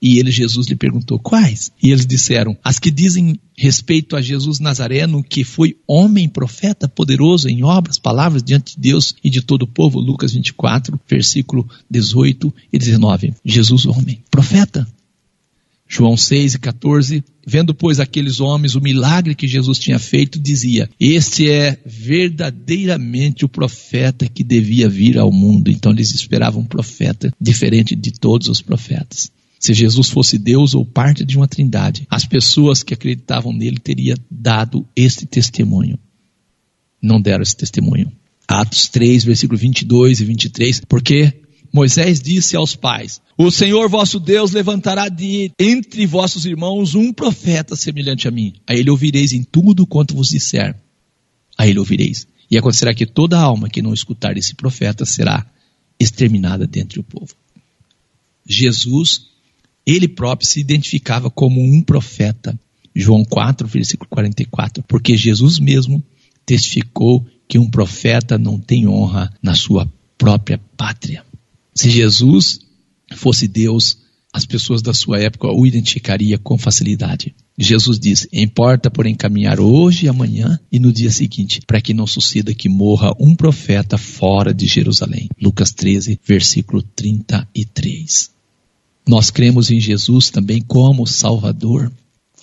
E 0.00 0.18
ele, 0.18 0.30
Jesus, 0.30 0.66
lhe 0.66 0.76
perguntou: 0.76 1.18
Quais? 1.18 1.72
E 1.82 1.90
eles 1.90 2.06
disseram: 2.06 2.56
As 2.62 2.78
que 2.78 2.90
dizem 2.90 3.38
respeito 3.56 4.16
a 4.16 4.22
Jesus 4.22 4.58
Nazareno, 4.58 5.22
que 5.22 5.44
foi 5.44 5.76
homem, 5.86 6.28
profeta, 6.28 6.88
poderoso 6.88 7.48
em 7.48 7.62
obras, 7.62 7.98
palavras 7.98 8.42
diante 8.42 8.74
de 8.74 8.80
Deus 8.80 9.14
e 9.22 9.30
de 9.30 9.40
todo 9.40 9.62
o 9.62 9.68
povo. 9.68 10.00
Lucas 10.00 10.32
24, 10.32 11.00
versículo 11.08 11.68
18 11.90 12.52
e 12.72 12.78
19. 12.78 13.34
Jesus, 13.44 13.86
homem, 13.86 14.22
profeta. 14.30 14.86
João 15.86 16.16
6 16.16 16.54
e 16.54 16.58
14, 16.58 17.24
vendo, 17.46 17.74
pois, 17.74 18.00
aqueles 18.00 18.40
homens 18.40 18.74
o 18.74 18.80
milagre 18.80 19.34
que 19.34 19.46
Jesus 19.46 19.78
tinha 19.78 19.98
feito, 19.98 20.40
dizia: 20.40 20.90
Este 20.98 21.48
é 21.48 21.78
verdadeiramente 21.84 23.44
o 23.44 23.48
profeta 23.48 24.26
que 24.26 24.42
devia 24.42 24.88
vir 24.88 25.18
ao 25.18 25.30
mundo. 25.30 25.70
Então 25.70 25.92
eles 25.92 26.12
esperavam 26.12 26.62
um 26.62 26.66
profeta 26.66 27.32
diferente 27.40 27.94
de 27.94 28.10
todos 28.12 28.48
os 28.48 28.60
profetas 28.60 29.30
se 29.64 29.72
Jesus 29.72 30.10
fosse 30.10 30.36
Deus 30.36 30.74
ou 30.74 30.84
parte 30.84 31.24
de 31.24 31.38
uma 31.38 31.48
trindade, 31.48 32.06
as 32.10 32.26
pessoas 32.26 32.82
que 32.82 32.92
acreditavam 32.92 33.50
nele 33.50 33.78
teriam 33.78 34.18
dado 34.30 34.86
este 34.94 35.24
testemunho. 35.24 35.98
Não 37.00 37.18
deram 37.18 37.42
esse 37.42 37.56
testemunho. 37.56 38.12
Atos 38.46 38.88
3, 38.88 39.24
versículo 39.24 39.58
22 39.58 40.20
e 40.20 40.24
23, 40.26 40.82
porque 40.86 41.32
Moisés 41.72 42.20
disse 42.20 42.54
aos 42.54 42.76
pais: 42.76 43.22
O 43.38 43.50
Senhor 43.50 43.88
vosso 43.88 44.20
Deus 44.20 44.50
levantará 44.50 45.08
de 45.08 45.50
entre 45.58 46.04
vossos 46.04 46.44
irmãos 46.44 46.94
um 46.94 47.10
profeta 47.10 47.74
semelhante 47.74 48.28
a 48.28 48.30
mim. 48.30 48.52
A 48.66 48.74
ele 48.74 48.90
ouvireis 48.90 49.32
em 49.32 49.42
tudo 49.42 49.86
quanto 49.86 50.14
vos 50.14 50.28
disser. 50.28 50.78
A 51.56 51.66
ele 51.66 51.78
ouvireis. 51.78 52.26
E 52.50 52.58
acontecerá 52.58 52.92
que 52.92 53.06
toda 53.06 53.40
alma 53.40 53.70
que 53.70 53.80
não 53.80 53.94
escutar 53.94 54.36
esse 54.36 54.54
profeta 54.54 55.06
será 55.06 55.46
exterminada 55.98 56.66
dentre 56.66 57.00
o 57.00 57.02
povo. 57.02 57.34
Jesus 58.46 59.32
ele 59.86 60.08
próprio 60.08 60.48
se 60.48 60.60
identificava 60.60 61.30
como 61.30 61.60
um 61.60 61.82
profeta. 61.82 62.58
João 62.94 63.24
4, 63.24 63.66
versículo 63.66 64.08
44. 64.08 64.82
Porque 64.86 65.16
Jesus 65.16 65.58
mesmo 65.58 66.02
testificou 66.46 67.26
que 67.48 67.58
um 67.58 67.68
profeta 67.68 68.38
não 68.38 68.58
tem 68.58 68.86
honra 68.86 69.32
na 69.42 69.54
sua 69.54 69.90
própria 70.16 70.58
pátria. 70.76 71.24
Se 71.74 71.90
Jesus 71.90 72.60
fosse 73.14 73.48
Deus, 73.48 73.98
as 74.32 74.46
pessoas 74.46 74.82
da 74.82 74.92
sua 74.92 75.20
época 75.20 75.48
o 75.48 75.66
identificaria 75.66 76.38
com 76.38 76.58
facilidade. 76.58 77.34
Jesus 77.56 77.98
disse: 78.00 78.28
Importa, 78.32 78.90
porém, 78.90 79.14
caminhar 79.14 79.60
hoje 79.60 80.08
amanhã 80.08 80.58
e 80.72 80.80
no 80.80 80.92
dia 80.92 81.10
seguinte, 81.10 81.60
para 81.66 81.80
que 81.80 81.94
não 81.94 82.06
suceda 82.06 82.54
que 82.54 82.68
morra 82.68 83.12
um 83.18 83.34
profeta 83.34 83.96
fora 83.96 84.52
de 84.52 84.66
Jerusalém. 84.66 85.28
Lucas 85.40 85.72
13, 85.72 86.18
versículo 86.26 86.82
33. 86.82 88.33
Nós 89.06 89.30
cremos 89.30 89.70
em 89.70 89.78
Jesus 89.78 90.30
também 90.30 90.60
como 90.60 91.06
Salvador. 91.06 91.92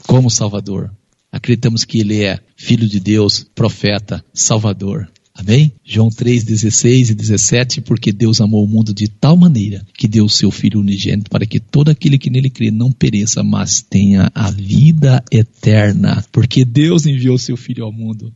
Como 0.06 0.30
Salvador. 0.30 0.92
Acreditamos 1.32 1.86
que 1.86 2.00
Ele 2.00 2.24
é 2.24 2.40
Filho 2.56 2.88
de 2.88 3.00
Deus, 3.00 3.46
profeta, 3.56 4.24
Salvador. 4.34 5.10
Amém? 5.34 5.72
João 5.84 6.10
3, 6.10 6.44
16 6.44 7.12
e 7.12 7.16
17, 7.16 7.82
porque 7.82 8.12
Deus 8.12 8.42
amou 8.42 8.64
o 8.64 8.68
mundo 8.68 8.94
de 8.94 9.08
tal 9.08 9.38
maneira 9.38 9.86
que 9.98 10.08
deu 10.08 10.26
o 10.26 10.30
seu 10.30 10.52
Filho 10.52 10.80
unigênito 10.80 11.32
para 11.32 11.46
que 11.46 11.60
todo 11.60 11.90
aquele 11.90 12.18
que 12.18 12.30
nele 12.30 12.50
crê 12.50 12.70
não 12.70 12.92
pereça, 12.92 13.42
mas 13.42 13.82
tenha 13.82 14.30
a 14.36 14.52
vida 14.52 15.24
eterna. 15.32 16.24
Porque 16.32 16.66
Deus 16.66 17.06
enviou 17.06 17.36
o 17.36 17.40
seu 17.40 17.56
Filho 17.56 17.86
ao 17.86 17.94
mundo, 17.94 18.32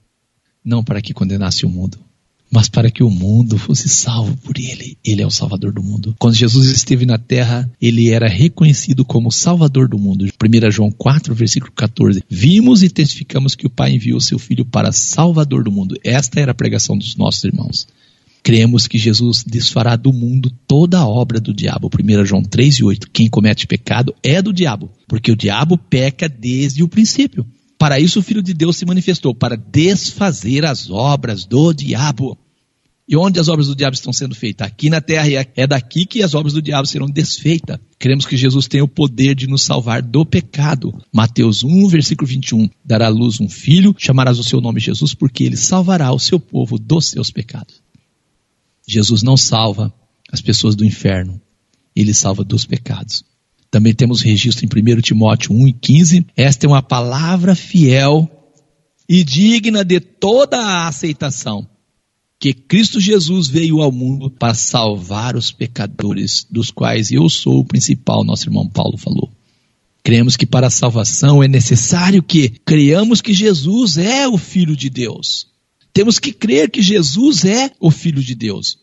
não 0.63 0.83
para 0.83 1.01
que 1.01 1.13
condenasse 1.13 1.65
o 1.65 1.69
mundo, 1.69 1.99
mas 2.55 2.69
para 2.69 2.89
que 2.89 3.03
o 3.03 3.09
mundo 3.09 3.57
fosse 3.57 3.89
salvo 3.89 4.37
por 4.37 4.57
ele. 4.57 4.97
Ele 5.03 5.21
é 5.21 5.27
o 5.27 5.29
Salvador 5.29 5.73
do 5.73 5.83
mundo. 5.83 6.15
Quando 6.17 6.35
Jesus 6.35 6.69
esteve 6.69 7.05
na 7.05 7.17
terra, 7.17 7.69
ele 7.81 8.09
era 8.09 8.29
reconhecido 8.29 9.03
como 9.03 9.29
Salvador 9.29 9.89
do 9.89 9.99
mundo. 9.99 10.23
1 10.25 10.71
João 10.71 10.89
4, 10.89 11.35
versículo 11.35 11.73
14. 11.73 12.23
Vimos 12.29 12.81
e 12.81 12.87
testificamos 12.87 13.55
que 13.55 13.67
o 13.67 13.69
Pai 13.69 13.91
enviou 13.91 14.21
seu 14.21 14.39
Filho 14.39 14.63
para 14.63 14.93
Salvador 14.93 15.65
do 15.65 15.71
mundo. 15.71 15.97
Esta 16.01 16.39
era 16.39 16.53
a 16.53 16.55
pregação 16.55 16.97
dos 16.97 17.17
nossos 17.17 17.43
irmãos. 17.43 17.87
Cremos 18.41 18.87
que 18.87 18.97
Jesus 18.97 19.43
desfará 19.45 19.97
do 19.97 20.13
mundo 20.13 20.49
toda 20.65 20.99
a 20.99 21.05
obra 21.05 21.41
do 21.41 21.53
diabo. 21.53 21.89
1 21.93 22.25
João 22.25 22.41
3 22.41 22.75
e 22.75 22.83
8. 22.85 23.09
Quem 23.11 23.29
comete 23.29 23.67
pecado 23.67 24.15
é 24.23 24.41
do 24.41 24.53
diabo, 24.53 24.89
porque 25.09 25.29
o 25.29 25.35
diabo 25.35 25.77
peca 25.77 26.29
desde 26.29 26.83
o 26.83 26.87
princípio. 26.87 27.45
Para 27.77 27.99
isso 27.99 28.21
o 28.21 28.23
Filho 28.23 28.41
de 28.41 28.53
Deus 28.53 28.77
se 28.77 28.85
manifestou, 28.85 29.35
para 29.35 29.57
desfazer 29.57 30.63
as 30.63 30.89
obras 30.89 31.43
do 31.43 31.73
diabo. 31.73 32.37
E 33.07 33.15
onde 33.15 33.39
as 33.39 33.47
obras 33.47 33.67
do 33.67 33.75
diabo 33.75 33.93
estão 33.93 34.11
sendo 34.11 34.33
feitas? 34.33 34.65
Aqui 34.65 34.89
na 34.89 34.99
terra, 34.99 35.29
e 35.29 35.35
é 35.55 35.67
daqui 35.67 36.07
que 36.07 36.23
as 36.23 36.33
obras 36.33 36.53
do 36.53 36.61
diabo 36.61 36.87
serão 36.87 37.05
desfeitas. 37.05 37.79
Cremos 37.99 38.25
que 38.25 38.35
Jesus 38.35 38.67
tem 38.67 38.81
o 38.81 38.87
poder 38.87 39.35
de 39.35 39.45
nos 39.45 39.61
salvar 39.61 40.01
do 40.01 40.25
pecado. 40.25 40.91
Mateus 41.13 41.63
1, 41.63 41.87
versículo 41.87 42.27
21. 42.27 42.67
Dará 42.83 43.05
à 43.05 43.09
luz 43.09 43.39
um 43.39 43.47
filho, 43.47 43.95
chamarás 43.95 44.39
o 44.39 44.43
seu 44.43 44.59
nome 44.59 44.79
Jesus, 44.79 45.13
porque 45.13 45.43
ele 45.43 45.55
salvará 45.55 46.11
o 46.11 46.19
seu 46.19 46.39
povo 46.39 46.79
dos 46.79 47.05
seus 47.05 47.29
pecados. 47.29 47.79
Jesus 48.87 49.21
não 49.21 49.37
salva 49.37 49.93
as 50.31 50.41
pessoas 50.41 50.75
do 50.75 50.83
inferno, 50.83 51.39
ele 51.95 52.13
salva 52.13 52.43
dos 52.43 52.65
pecados. 52.65 53.23
Também 53.69 53.93
temos 53.93 54.21
registro 54.21 54.65
em 54.65 54.95
1 54.97 55.01
Timóteo 55.01 55.53
1 55.53 55.67
e 55.67 55.73
15. 55.73 56.25
Esta 56.35 56.65
é 56.65 56.69
uma 56.69 56.81
palavra 56.81 57.53
fiel 57.53 58.29
e 59.07 59.23
digna 59.23 59.85
de 59.85 59.99
toda 59.99 60.57
a 60.57 60.87
aceitação. 60.87 61.67
Que 62.45 62.53
Cristo 62.53 62.99
Jesus 62.99 63.47
veio 63.47 63.81
ao 63.81 63.91
mundo 63.91 64.29
para 64.29 64.53
salvar 64.53 65.35
os 65.35 65.51
pecadores, 65.51 66.45
dos 66.47 66.69
quais 66.69 67.09
eu 67.09 67.27
sou 67.27 67.61
o 67.61 67.65
principal, 67.65 68.23
nosso 68.23 68.47
irmão 68.47 68.69
Paulo 68.69 68.99
falou. 68.99 69.31
Cremos 70.03 70.37
que 70.37 70.45
para 70.45 70.67
a 70.67 70.69
salvação 70.69 71.41
é 71.41 71.47
necessário 71.47 72.21
que 72.21 72.49
creiamos 72.63 73.19
que 73.19 73.33
Jesus 73.33 73.97
é 73.97 74.27
o 74.27 74.37
Filho 74.37 74.75
de 74.75 74.91
Deus. 74.91 75.47
Temos 75.91 76.19
que 76.19 76.31
crer 76.31 76.69
que 76.69 76.83
Jesus 76.83 77.45
é 77.45 77.71
o 77.79 77.89
Filho 77.89 78.21
de 78.21 78.35
Deus. 78.35 78.77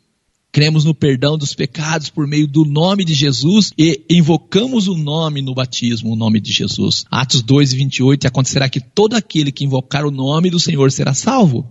Cremos 0.51 0.85
no 0.85 0.93
perdão 0.93 1.39
dos 1.39 1.55
pecados 1.55 2.11
por 2.11 2.27
meio 2.27 2.49
do 2.49 2.65
nome 2.65 3.05
de 3.05 3.15
Jesus 3.15 3.73
e 3.79 4.05
invocamos 4.11 4.89
o 4.89 4.97
nome 4.97 5.41
no 5.41 5.55
batismo, 5.55 6.13
o 6.13 6.17
nome 6.17 6.41
de 6.41 6.53
Jesus. 6.53 7.05
Atos 7.09 7.43
2, 7.43 7.75
28, 7.75 8.27
acontecerá 8.27 8.69
que 8.69 8.81
todo 8.81 9.15
aquele 9.15 9.53
que 9.53 9.65
invocar 9.65 10.05
o 10.05 10.11
nome 10.11 10.51
do 10.51 10.59
Senhor 10.59 10.91
será 10.91 11.15
salvo. 11.15 11.65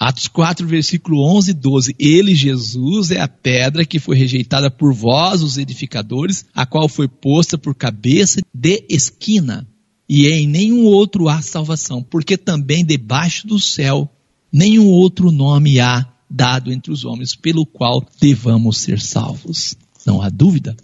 Atos 0.00 0.26
4, 0.26 0.66
versículo 0.66 1.22
11 1.36 1.50
e 1.50 1.54
12. 1.54 1.96
Ele, 1.98 2.34
Jesus, 2.34 3.10
é 3.10 3.20
a 3.20 3.28
pedra 3.28 3.84
que 3.84 3.98
foi 3.98 4.16
rejeitada 4.16 4.70
por 4.70 4.94
vós, 4.94 5.42
os 5.42 5.58
edificadores, 5.58 6.46
a 6.54 6.64
qual 6.64 6.88
foi 6.88 7.06
posta 7.06 7.58
por 7.58 7.74
cabeça 7.74 8.40
de 8.52 8.82
esquina. 8.88 9.68
E 10.08 10.26
em 10.26 10.46
nenhum 10.46 10.84
outro 10.84 11.28
há 11.28 11.42
salvação, 11.42 12.02
porque 12.02 12.38
também 12.38 12.84
debaixo 12.84 13.46
do 13.46 13.60
céu 13.60 14.10
Nenhum 14.52 14.88
outro 14.88 15.30
nome 15.30 15.78
há 15.78 16.06
dado 16.28 16.72
entre 16.72 16.92
os 16.92 17.04
homens 17.04 17.36
pelo 17.36 17.64
qual 17.64 18.04
devamos 18.20 18.78
ser 18.78 19.00
salvos. 19.00 19.76
Não 20.04 20.20
há 20.20 20.28
dúvida. 20.28 20.76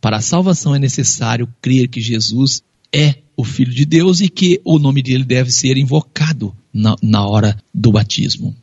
Para 0.00 0.16
a 0.16 0.22
salvação 0.22 0.74
é 0.74 0.78
necessário 0.78 1.52
crer 1.60 1.88
que 1.88 2.00
Jesus 2.00 2.62
é 2.92 3.21
o 3.36 3.44
Filho 3.44 3.72
de 3.72 3.84
Deus 3.84 4.20
e 4.20 4.28
que 4.28 4.60
o 4.64 4.78
nome 4.78 5.02
dele 5.02 5.24
deve 5.24 5.50
ser 5.50 5.76
invocado 5.76 6.54
na, 6.72 6.96
na 7.02 7.26
hora 7.26 7.56
do 7.74 7.92
batismo. 7.92 8.54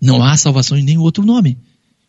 Não 0.00 0.22
há 0.22 0.36
salvação 0.36 0.78
em 0.78 0.84
nenhum 0.84 1.02
outro 1.02 1.24
nome. 1.24 1.58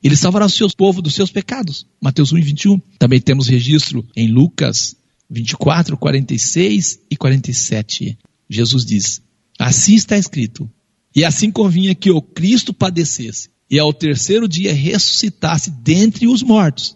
Ele 0.03 0.15
salvará 0.15 0.45
o 0.45 0.49
seu 0.49 0.69
povo 0.69 1.01
dos 1.01 1.15
seus 1.15 1.31
pecados. 1.31 1.88
Mateus 1.99 2.31
1 2.31 2.38
e 2.38 2.41
21. 2.41 2.81
Também 2.99 3.19
temos 3.19 3.47
registro 3.47 4.05
em 4.15 4.27
Lucas 4.27 4.95
24, 5.29 5.97
46 5.97 6.99
e 7.10 7.15
47. 7.15 8.17
Jesus 8.49 8.86
diz: 8.86 9.21
Assim 9.57 9.95
está 9.95 10.17
escrito: 10.17 10.69
E 11.15 11.25
assim 11.25 11.51
convinha 11.51 11.95
que 11.95 12.12
o 12.12 12.21
Cristo 12.21 12.73
padecesse, 12.73 13.49
e 13.69 13.79
ao 13.79 13.91
terceiro 13.93 14.47
dia 14.47 14.73
ressuscitasse 14.73 15.71
dentre 15.71 16.27
os 16.27 16.43
mortos, 16.43 16.95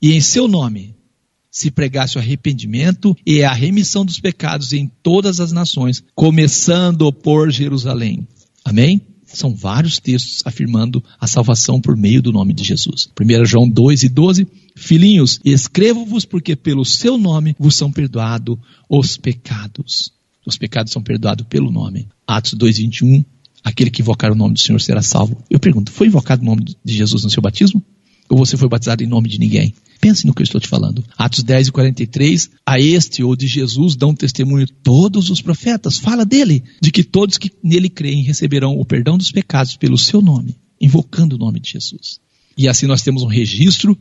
e 0.00 0.12
em 0.12 0.20
seu 0.20 0.48
nome 0.48 0.94
se 1.52 1.70
pregasse 1.70 2.16
o 2.16 2.18
arrependimento 2.18 3.14
e 3.26 3.44
a 3.44 3.52
remissão 3.52 4.06
dos 4.06 4.18
pecados 4.18 4.72
em 4.72 4.90
todas 5.02 5.38
as 5.38 5.52
nações, 5.52 6.02
começando 6.14 7.12
por 7.12 7.50
Jerusalém. 7.50 8.26
Amém? 8.64 9.02
São 9.26 9.54
vários 9.54 9.98
textos 9.98 10.42
afirmando 10.46 11.04
a 11.20 11.26
salvação 11.26 11.80
por 11.80 11.96
meio 11.96 12.22
do 12.22 12.32
nome 12.32 12.54
de 12.54 12.64
Jesus. 12.64 13.08
1 13.18 13.44
João 13.44 13.68
2 13.68 14.02
e 14.02 14.08
12. 14.08 14.46
Filhinhos, 14.74 15.40
escrevo-vos 15.44 16.24
porque 16.24 16.56
pelo 16.56 16.84
seu 16.84 17.18
nome 17.18 17.54
vos 17.58 17.76
são 17.76 17.92
perdoados 17.92 18.56
os 18.88 19.16
pecados. 19.18 20.12
Os 20.46 20.56
pecados 20.56 20.92
são 20.92 21.02
perdoados 21.02 21.46
pelo 21.48 21.70
nome. 21.70 22.08
Atos 22.26 22.54
2, 22.54 22.78
21. 22.78 23.24
Aquele 23.62 23.90
que 23.90 24.02
invocar 24.02 24.32
o 24.32 24.34
nome 24.34 24.54
do 24.54 24.60
Senhor 24.60 24.80
será 24.80 25.02
salvo. 25.02 25.42
Eu 25.48 25.60
pergunto, 25.60 25.92
foi 25.92 26.08
invocado 26.08 26.42
o 26.42 26.46
nome 26.46 26.64
de 26.64 26.94
Jesus 26.94 27.24
no 27.24 27.30
seu 27.30 27.42
batismo? 27.42 27.82
Ou 28.28 28.38
você 28.38 28.56
foi 28.56 28.68
batizado 28.68 29.04
em 29.04 29.06
nome 29.06 29.28
de 29.28 29.38
ninguém? 29.38 29.74
Pense 30.02 30.26
no 30.26 30.34
que 30.34 30.42
eu 30.42 30.44
estou 30.44 30.60
te 30.60 30.66
falando. 30.66 31.04
Atos 31.16 31.44
10 31.44 31.68
e 31.68 31.70
43. 31.70 32.50
A 32.66 32.80
este 32.80 33.22
ou 33.22 33.36
de 33.36 33.46
Jesus 33.46 33.94
dão 33.94 34.12
testemunho 34.12 34.66
todos 34.66 35.30
os 35.30 35.40
profetas. 35.40 35.96
Fala 35.96 36.24
dele, 36.24 36.64
de 36.82 36.90
que 36.90 37.04
todos 37.04 37.38
que 37.38 37.52
nele 37.62 37.88
creem 37.88 38.24
receberão 38.24 38.76
o 38.76 38.84
perdão 38.84 39.16
dos 39.16 39.30
pecados 39.30 39.76
pelo 39.76 39.96
seu 39.96 40.20
nome, 40.20 40.56
invocando 40.80 41.36
o 41.36 41.38
nome 41.38 41.60
de 41.60 41.70
Jesus. 41.70 42.18
E 42.58 42.66
assim 42.66 42.88
nós 42.88 43.02
temos 43.02 43.22
um 43.22 43.28
registro 43.28 43.96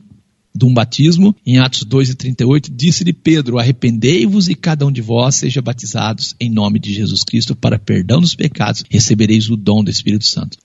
de 0.56 0.66
um 0.66 0.74
batismo, 0.74 1.36
em 1.46 1.60
Atos 1.60 1.84
2 1.84 2.10
e 2.10 2.16
38, 2.16 2.72
disse-lhe 2.76 3.14
Pedro: 3.14 3.60
Arrependei-vos 3.60 4.50
e 4.50 4.56
cada 4.56 4.88
um 4.88 4.92
de 4.92 5.04
vós 5.04 5.36
seja 5.36 5.62
batizados 5.62 6.36
em 6.40 6.50
nome 6.50 6.80
de 6.80 6.92
Jesus 6.92 7.24
Cristo 7.24 7.56
para 7.56 7.78
perdão 7.78 8.20
dos 8.20 8.34
pecados, 8.34 8.84
recebereis 8.90 9.52
o 9.52 9.56
dom 9.56 9.84
do 9.84 9.92
Espírito 9.92 10.26
Santo. 10.26 10.58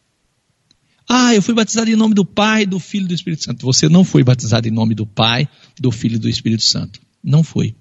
Ah, 1.09 1.35
eu 1.35 1.41
fui 1.41 1.55
batizado 1.55 1.89
em 1.89 1.97
nome 1.97 2.15
do 2.15 2.25
Pai, 2.25 2.67
do 2.67 2.81
Filho 2.81 3.05
e 3.05 3.09
do 3.09 3.15
Espírito 3.15 3.45
Santo. 3.45 3.65
Você 3.65 3.89
não 3.89 4.05
foi 4.05 4.25
batizado 4.25 4.67
em 4.67 4.73
nome 4.73 4.95
do 4.95 5.07
Pai, 5.07 5.49
do 5.79 5.93
Filho 5.93 6.17
e 6.17 6.19
do 6.19 6.29
Espírito 6.29 6.65
Santo. 6.65 7.01
Não 7.23 7.45
foi. 7.45 7.75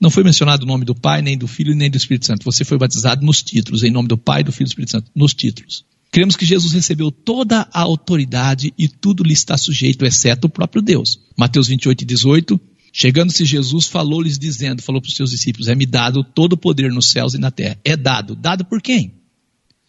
Não 0.00 0.08
foi 0.08 0.24
mencionado 0.24 0.64
o 0.64 0.66
nome 0.66 0.86
do 0.86 0.94
Pai, 0.94 1.20
nem 1.20 1.36
do 1.36 1.46
Filho, 1.46 1.74
nem 1.74 1.90
do 1.90 1.98
Espírito 1.98 2.24
Santo. 2.24 2.44
Você 2.44 2.64
foi 2.64 2.78
batizado 2.78 3.24
nos 3.24 3.42
títulos, 3.42 3.82
em 3.82 3.90
nome 3.90 4.08
do 4.08 4.16
Pai, 4.16 4.42
do 4.42 4.50
Filho 4.50 4.64
e 4.64 4.68
do 4.68 4.70
Espírito 4.70 4.92
Santo. 4.92 5.10
Nos 5.14 5.34
títulos. 5.34 5.84
Cremos 6.10 6.36
que 6.36 6.46
Jesus 6.46 6.72
recebeu 6.72 7.10
toda 7.10 7.68
a 7.70 7.80
autoridade 7.82 8.72
e 8.78 8.88
tudo 8.88 9.22
lhe 9.22 9.34
está 9.34 9.58
sujeito, 9.58 10.04
exceto 10.06 10.46
o 10.46 10.50
próprio 10.50 10.80
Deus. 10.80 11.20
Mateus 11.36 11.68
28 11.68 12.02
e 12.02 12.06
18. 12.06 12.60
Chegando-se 12.92 13.44
Jesus, 13.44 13.86
falou-lhes 13.86 14.38
dizendo, 14.38 14.82
falou 14.82 15.00
para 15.00 15.08
os 15.08 15.14
seus 15.14 15.30
discípulos, 15.30 15.68
é-me 15.68 15.86
dado 15.86 16.24
todo 16.24 16.54
o 16.54 16.56
poder 16.56 16.90
nos 16.90 17.10
céus 17.10 17.34
e 17.34 17.38
na 17.38 17.50
terra. 17.50 17.78
É 17.84 17.96
dado. 17.96 18.34
Dado 18.34 18.64
por 18.64 18.82
quem? 18.82 19.14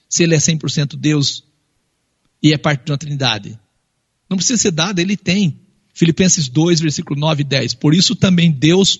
Se 0.07 0.23
ele 0.23 0.35
é 0.35 0.37
100% 0.37 0.95
Deus 0.97 1.43
e 2.41 2.53
é 2.53 2.57
parte 2.57 2.85
de 2.85 2.91
uma 2.91 2.97
trindade. 2.97 3.59
Não 4.29 4.37
precisa 4.37 4.61
ser 4.61 4.71
dado, 4.71 4.99
ele 4.99 5.17
tem. 5.17 5.59
Filipenses 5.93 6.47
2, 6.47 6.79
versículo 6.79 7.19
9 7.19 7.41
e 7.41 7.43
10. 7.43 7.73
Por 7.75 7.93
isso 7.93 8.15
também 8.15 8.51
Deus 8.51 8.99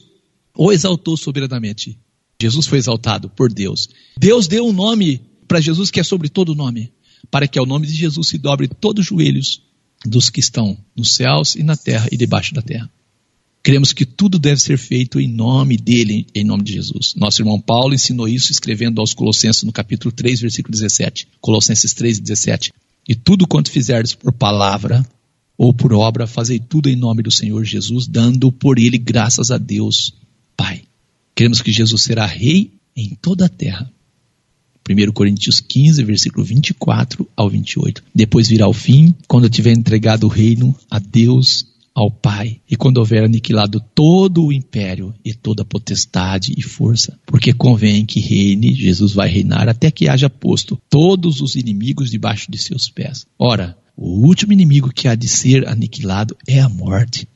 o 0.56 0.72
exaltou 0.72 1.16
soberanamente. 1.16 1.98
Jesus 2.42 2.68
foi 2.68 2.78
exaltado 2.78 3.30
por 3.30 3.52
Deus. 3.52 3.90
Deus 4.18 4.48
deu 4.48 4.68
um 4.68 4.74
nome 4.74 5.22
para 5.48 5.62
Jesus 5.62 5.90
que 5.90 6.00
é 6.00 6.04
sobre 6.04 6.28
todo 6.28 6.56
nome, 6.56 6.92
para 7.30 7.48
que 7.48 7.58
ao 7.58 7.66
nome 7.66 7.88
de 7.88 7.94
Jesus 7.94 8.28
se 8.28 8.38
dobre 8.38 8.68
todos 8.68 9.04
os 9.04 9.08
joelhos 9.08 9.62
dos 10.06 10.30
que 10.30 10.40
estão 10.40 10.78
nos 10.96 11.14
céus 11.14 11.56
e 11.56 11.64
na 11.64 11.78
terra 11.78 12.08
e 12.12 12.18
debaixo 12.18 12.54
da 12.54 12.62
terra. 12.62 12.90
Cremos 13.64 13.94
que 13.94 14.08
tudo 14.08 14.40
deve 14.40 14.60
ser 14.60 14.78
feito 14.78 15.20
em 15.20 15.28
nome 15.28 15.78
dele, 15.78 16.26
em 16.34 16.44
nome 16.44 16.64
de 16.64 16.74
Jesus. 16.74 17.14
Nosso 17.16 17.42
irmão 17.42 17.62
Paulo 17.62 17.94
ensinou 17.94 18.28
isso 18.28 18.52
escrevendo 18.52 19.00
aos 19.00 19.14
Colossenses 19.14 19.62
no 19.62 19.72
capítulo 19.72 20.12
3, 20.12 20.42
versículo 20.42 20.72
17. 20.72 21.28
Colossenses 21.40 21.94
3, 21.94 22.20
17. 22.20 22.74
E 23.08 23.16
tudo 23.16 23.48
quanto 23.48 23.72
fizerdes 23.72 24.14
por 24.14 24.32
palavra 24.32 25.06
ou 25.58 25.74
por 25.74 25.94
obra, 25.94 26.26
fazei 26.26 26.60
tudo 26.60 26.90
em 26.90 26.96
nome 26.96 27.22
do 27.22 27.32
Senhor 27.32 27.64
Jesus, 27.64 28.08
dando 28.08 28.52
por 28.52 28.80
ele 28.80 28.98
graças 28.98 29.52
a 29.52 29.58
Deus, 29.58 30.14
Pai. 30.56 30.84
Queremos 31.36 31.62
que 31.62 31.72
Jesus 31.72 32.02
será 32.04 32.26
rei 32.26 32.72
em 32.96 33.18
toda 33.22 33.46
a 33.46 33.50
terra. 33.50 33.92
1 34.90 35.12
Coríntios 35.12 35.60
15, 35.60 36.04
versículo 36.04 36.44
24 36.44 37.28
ao 37.36 37.50
28. 37.50 38.04
Depois 38.14 38.48
virá 38.48 38.68
o 38.68 38.74
fim, 38.74 39.14
quando 39.28 39.50
tiver 39.50 39.72
entregado 39.72 40.26
o 40.26 40.30
reino 40.30 40.76
a 40.90 41.00
Deus, 41.00 41.68
ao 41.94 42.10
Pai, 42.10 42.62
e 42.70 42.76
quando 42.76 42.98
houver 42.98 43.24
aniquilado 43.24 43.84
todo 43.94 44.46
o 44.46 44.54
império 44.54 45.14
e 45.24 45.34
toda 45.34 45.66
potestade 45.66 46.54
e 46.58 46.62
força, 46.62 47.20
porque 47.26 47.54
convém 47.54 48.06
que 48.06 48.20
reine, 48.20 48.74
Jesus 48.74 49.14
vai 49.14 49.30
reinar 49.30 49.68
até 49.68 49.92
que 49.92 50.08
haja 50.08 50.30
posto 50.30 50.80
todos 50.90 51.42
os 51.42 51.56
inimigos 51.56 52.10
debaixo 52.10 52.50
de 52.50 52.58
seus 52.58 52.90
pés. 52.90 53.26
Ora, 53.38 53.78
o 53.96 54.26
último 54.26 54.54
inimigo 54.54 54.92
que 54.94 55.08
há 55.08 55.16
de 55.16 55.28
ser 55.28 55.68
aniquilado 55.68 56.36
é 56.48 56.60
a 56.60 56.70
morte. 56.70 57.28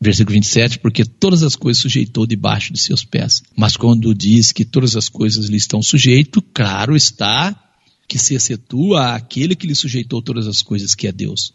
Versículo 0.00 0.34
27, 0.34 0.80
porque 0.80 1.04
todas 1.04 1.42
as 1.42 1.56
coisas 1.56 1.80
sujeitou 1.80 2.26
debaixo 2.26 2.72
de 2.72 2.80
seus 2.80 3.04
pés. 3.04 3.42
Mas 3.56 3.76
quando 3.76 4.14
diz 4.14 4.52
que 4.52 4.64
todas 4.64 4.96
as 4.96 5.08
coisas 5.08 5.46
lhe 5.46 5.56
estão 5.56 5.80
sujeito, 5.80 6.42
claro 6.52 6.96
está 6.96 7.58
que 8.06 8.18
se 8.18 8.34
excetua 8.34 9.14
aquele 9.14 9.54
que 9.54 9.66
lhe 9.66 9.74
sujeitou 9.74 10.20
todas 10.20 10.46
as 10.46 10.60
coisas, 10.60 10.94
que 10.94 11.06
é 11.06 11.12
Deus. 11.12 11.54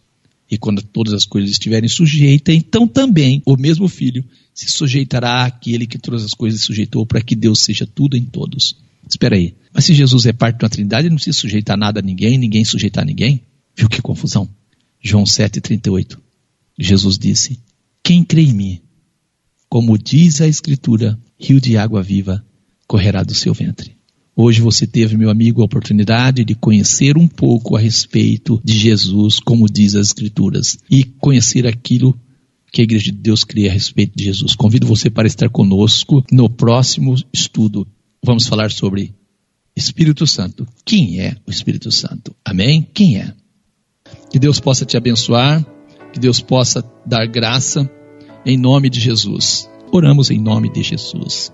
E 0.49 0.57
quando 0.57 0.81
todas 0.81 1.13
as 1.13 1.25
coisas 1.25 1.51
estiverem 1.51 1.87
sujeitas, 1.87 2.55
então 2.55 2.87
também 2.87 3.41
o 3.45 3.55
mesmo 3.55 3.87
filho 3.87 4.23
se 4.53 4.69
sujeitará 4.69 5.45
àquele 5.45 5.85
que 5.85 5.97
todas 5.97 6.23
as 6.23 6.33
coisas 6.33 6.61
sujeitou, 6.61 7.05
para 7.05 7.21
que 7.21 7.35
Deus 7.35 7.61
seja 7.61 7.85
tudo 7.85 8.17
em 8.17 8.25
todos. 8.25 8.75
Espera 9.07 9.35
aí, 9.35 9.55
mas 9.73 9.85
se 9.85 9.93
Jesus 9.93 10.25
é 10.25 10.33
parte 10.33 10.63
uma 10.63 10.69
trindade, 10.69 11.03
ele 11.03 11.11
não 11.11 11.17
precisa 11.17 11.37
sujeitar 11.37 11.77
nada 11.77 11.99
a 11.99 12.03
ninguém, 12.03 12.37
ninguém 12.37 12.65
sujeitar 12.65 13.03
a 13.03 13.05
ninguém? 13.05 13.41
Viu 13.75 13.87
que 13.87 14.01
confusão? 14.01 14.49
João 15.01 15.23
7,38. 15.23 16.17
Jesus 16.77 17.17
disse: 17.17 17.59
Quem 18.03 18.23
crê 18.23 18.41
em 18.41 18.53
mim, 18.53 18.81
como 19.69 19.97
diz 19.97 20.41
a 20.41 20.47
Escritura, 20.47 21.19
rio 21.39 21.61
de 21.61 21.77
água 21.77 22.01
viva 22.01 22.43
correrá 22.87 23.23
do 23.23 23.35
seu 23.35 23.53
ventre. 23.53 23.98
Hoje 24.41 24.61
você 24.61 24.87
teve, 24.87 25.17
meu 25.17 25.29
amigo, 25.29 25.61
a 25.61 25.65
oportunidade 25.65 26.45
de 26.45 26.55
conhecer 26.55 27.17
um 27.17 27.27
pouco 27.27 27.75
a 27.75 27.79
respeito 27.81 28.57
de 28.63 28.71
Jesus, 28.71 29.37
como 29.37 29.67
diz 29.67 29.95
as 29.95 30.07
Escrituras, 30.07 30.77
e 30.89 31.03
conhecer 31.03 31.67
aquilo 31.67 32.17
que 32.71 32.79
a 32.79 32.85
Igreja 32.85 33.11
de 33.11 33.17
Deus 33.17 33.43
crê 33.43 33.67
a 33.67 33.73
respeito 33.73 34.15
de 34.15 34.23
Jesus. 34.23 34.55
Convido 34.55 34.87
você 34.87 35.09
para 35.09 35.27
estar 35.27 35.49
conosco 35.49 36.23
no 36.31 36.49
próximo 36.49 37.15
estudo. 37.33 37.85
Vamos 38.23 38.47
falar 38.47 38.71
sobre 38.71 39.13
Espírito 39.75 40.25
Santo. 40.25 40.65
Quem 40.85 41.19
é 41.19 41.35
o 41.45 41.51
Espírito 41.51 41.91
Santo? 41.91 42.33
Amém? 42.45 42.87
Quem 42.93 43.17
é? 43.17 43.33
Que 44.31 44.39
Deus 44.39 44.57
possa 44.61 44.85
te 44.85 44.95
abençoar, 44.95 45.65
que 46.13 46.19
Deus 46.19 46.39
possa 46.39 46.81
dar 47.05 47.27
graça 47.27 47.91
em 48.45 48.57
nome 48.57 48.89
de 48.89 49.01
Jesus. 49.01 49.69
Oramos 49.91 50.31
em 50.31 50.39
nome 50.39 50.71
de 50.71 50.81
Jesus. 50.81 51.51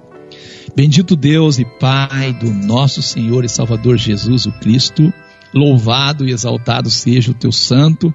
Bendito 0.75 1.15
Deus 1.15 1.60
e 1.60 1.65
Pai 1.65 2.34
do 2.34 2.51
nosso 2.51 3.01
Senhor 3.01 3.45
e 3.45 3.49
Salvador 3.49 3.97
Jesus 3.97 4.45
o 4.45 4.51
Cristo, 4.51 5.13
louvado 5.53 6.27
e 6.27 6.31
exaltado 6.31 6.89
seja 6.89 7.31
o 7.31 7.36
teu 7.36 7.51
santo 7.51 8.13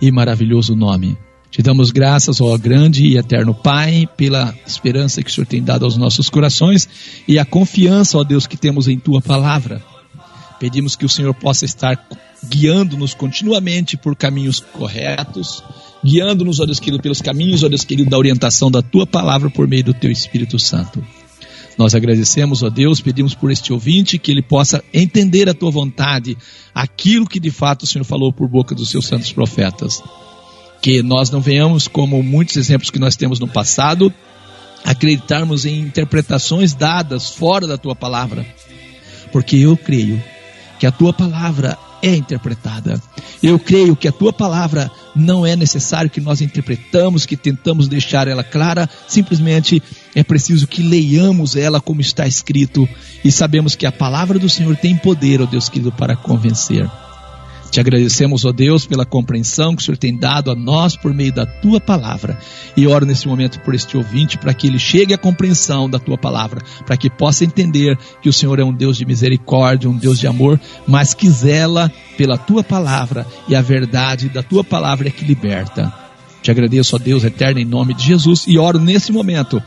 e 0.00 0.10
maravilhoso 0.10 0.74
nome. 0.76 1.16
Te 1.50 1.62
damos 1.62 1.90
graças, 1.90 2.40
ó 2.40 2.56
grande 2.58 3.06
e 3.06 3.16
eterno 3.16 3.54
Pai, 3.54 4.08
pela 4.16 4.54
esperança 4.66 5.22
que 5.22 5.30
o 5.30 5.32
Senhor 5.32 5.46
tem 5.46 5.62
dado 5.62 5.84
aos 5.84 5.96
nossos 5.96 6.28
corações 6.28 6.88
e 7.26 7.38
a 7.38 7.44
confiança, 7.44 8.18
ó 8.18 8.24
Deus, 8.24 8.46
que 8.46 8.56
temos 8.56 8.88
em 8.88 8.98
tua 8.98 9.22
palavra. 9.22 9.82
Pedimos 10.60 10.96
que 10.96 11.04
o 11.04 11.08
Senhor 11.08 11.34
possa 11.34 11.64
estar 11.64 11.98
guiando-nos 12.44 13.14
continuamente 13.14 13.96
por 13.96 14.14
caminhos 14.14 14.60
corretos, 14.60 15.62
guiando-nos, 16.04 16.60
ó 16.60 16.66
Deus 16.66 16.78
querido, 16.78 17.02
pelos 17.02 17.22
caminhos, 17.22 17.62
ó 17.62 17.68
Deus 17.68 17.84
querido, 17.84 18.10
da 18.10 18.18
orientação 18.18 18.70
da 18.70 18.82
tua 18.82 19.06
palavra 19.06 19.50
por 19.50 19.66
meio 19.66 19.84
do 19.84 19.94
teu 19.94 20.10
Espírito 20.10 20.58
Santo. 20.58 21.02
Nós 21.76 21.94
agradecemos 21.94 22.64
a 22.64 22.68
Deus, 22.70 23.00
pedimos 23.00 23.34
por 23.34 23.50
este 23.50 23.72
ouvinte 23.72 24.18
que 24.18 24.30
ele 24.30 24.42
possa 24.42 24.82
entender 24.94 25.48
a 25.48 25.54
tua 25.54 25.70
vontade, 25.70 26.36
aquilo 26.74 27.26
que 27.26 27.38
de 27.38 27.50
fato 27.50 27.82
o 27.82 27.86
Senhor 27.86 28.04
falou 28.04 28.32
por 28.32 28.48
boca 28.48 28.74
dos 28.74 28.88
seus 28.88 29.06
santos 29.06 29.30
profetas. 29.32 30.02
Que 30.80 31.02
nós 31.02 31.30
não 31.30 31.40
venhamos, 31.40 31.86
como 31.86 32.22
muitos 32.22 32.56
exemplos 32.56 32.90
que 32.90 32.98
nós 32.98 33.16
temos 33.16 33.38
no 33.38 33.48
passado, 33.48 34.12
acreditarmos 34.84 35.66
em 35.66 35.80
interpretações 35.80 36.72
dadas 36.72 37.30
fora 37.30 37.66
da 37.66 37.76
tua 37.76 37.94
palavra. 37.94 38.46
Porque 39.30 39.56
eu 39.56 39.76
creio 39.76 40.22
que 40.78 40.86
a 40.86 40.92
tua 40.92 41.12
palavra 41.12 41.76
é 42.06 42.14
interpretada. 42.14 43.02
Eu 43.42 43.58
creio 43.58 43.96
que 43.96 44.06
a 44.06 44.12
tua 44.12 44.32
palavra 44.32 44.90
não 45.14 45.44
é 45.44 45.56
necessário 45.56 46.08
que 46.08 46.20
nós 46.20 46.40
interpretamos, 46.40 47.26
que 47.26 47.36
tentamos 47.36 47.88
deixar 47.88 48.28
ela 48.28 48.44
clara, 48.44 48.88
simplesmente 49.08 49.82
é 50.14 50.22
preciso 50.22 50.68
que 50.68 50.82
leiamos 50.82 51.56
ela 51.56 51.80
como 51.80 52.00
está 52.00 52.26
escrito 52.26 52.88
e 53.24 53.32
sabemos 53.32 53.74
que 53.74 53.86
a 53.86 53.92
palavra 53.92 54.38
do 54.38 54.48
Senhor 54.48 54.76
tem 54.76 54.96
poder, 54.96 55.42
ó 55.42 55.46
Deus 55.46 55.68
querido, 55.68 55.90
para 55.90 56.14
convencer. 56.16 56.88
Te 57.76 57.80
agradecemos, 57.80 58.46
ó 58.46 58.52
Deus, 58.52 58.86
pela 58.86 59.04
compreensão 59.04 59.76
que 59.76 59.82
o 59.82 59.84
Senhor 59.84 59.98
tem 59.98 60.16
dado 60.16 60.50
a 60.50 60.54
nós 60.54 60.96
por 60.96 61.12
meio 61.12 61.30
da 61.30 61.44
tua 61.44 61.78
palavra. 61.78 62.38
E 62.74 62.86
oro 62.86 63.04
nesse 63.04 63.28
momento 63.28 63.60
por 63.60 63.74
este 63.74 63.98
ouvinte 63.98 64.38
para 64.38 64.54
que 64.54 64.66
ele 64.66 64.78
chegue 64.78 65.12
à 65.12 65.18
compreensão 65.18 65.86
da 65.86 65.98
tua 65.98 66.16
palavra, 66.16 66.62
para 66.86 66.96
que 66.96 67.10
possa 67.10 67.44
entender 67.44 67.98
que 68.22 68.30
o 68.30 68.32
Senhor 68.32 68.58
é 68.58 68.64
um 68.64 68.72
Deus 68.72 68.96
de 68.96 69.04
misericórdia, 69.04 69.90
um 69.90 69.98
Deus 69.98 70.18
de 70.18 70.26
amor, 70.26 70.58
mas 70.88 71.12
que 71.12 71.28
zela 71.28 71.92
pela 72.16 72.38
tua 72.38 72.64
palavra 72.64 73.26
e 73.46 73.54
a 73.54 73.60
verdade 73.60 74.30
da 74.30 74.42
tua 74.42 74.64
palavra 74.64 75.08
é 75.08 75.10
que 75.10 75.26
liberta. 75.26 75.92
Te 76.40 76.50
agradeço, 76.50 76.96
ó 76.96 76.98
Deus 76.98 77.24
eterno, 77.24 77.60
em 77.60 77.66
nome 77.66 77.92
de 77.92 78.04
Jesus, 78.06 78.44
e 78.46 78.56
oro 78.56 78.78
nesse 78.78 79.12
momento 79.12 79.62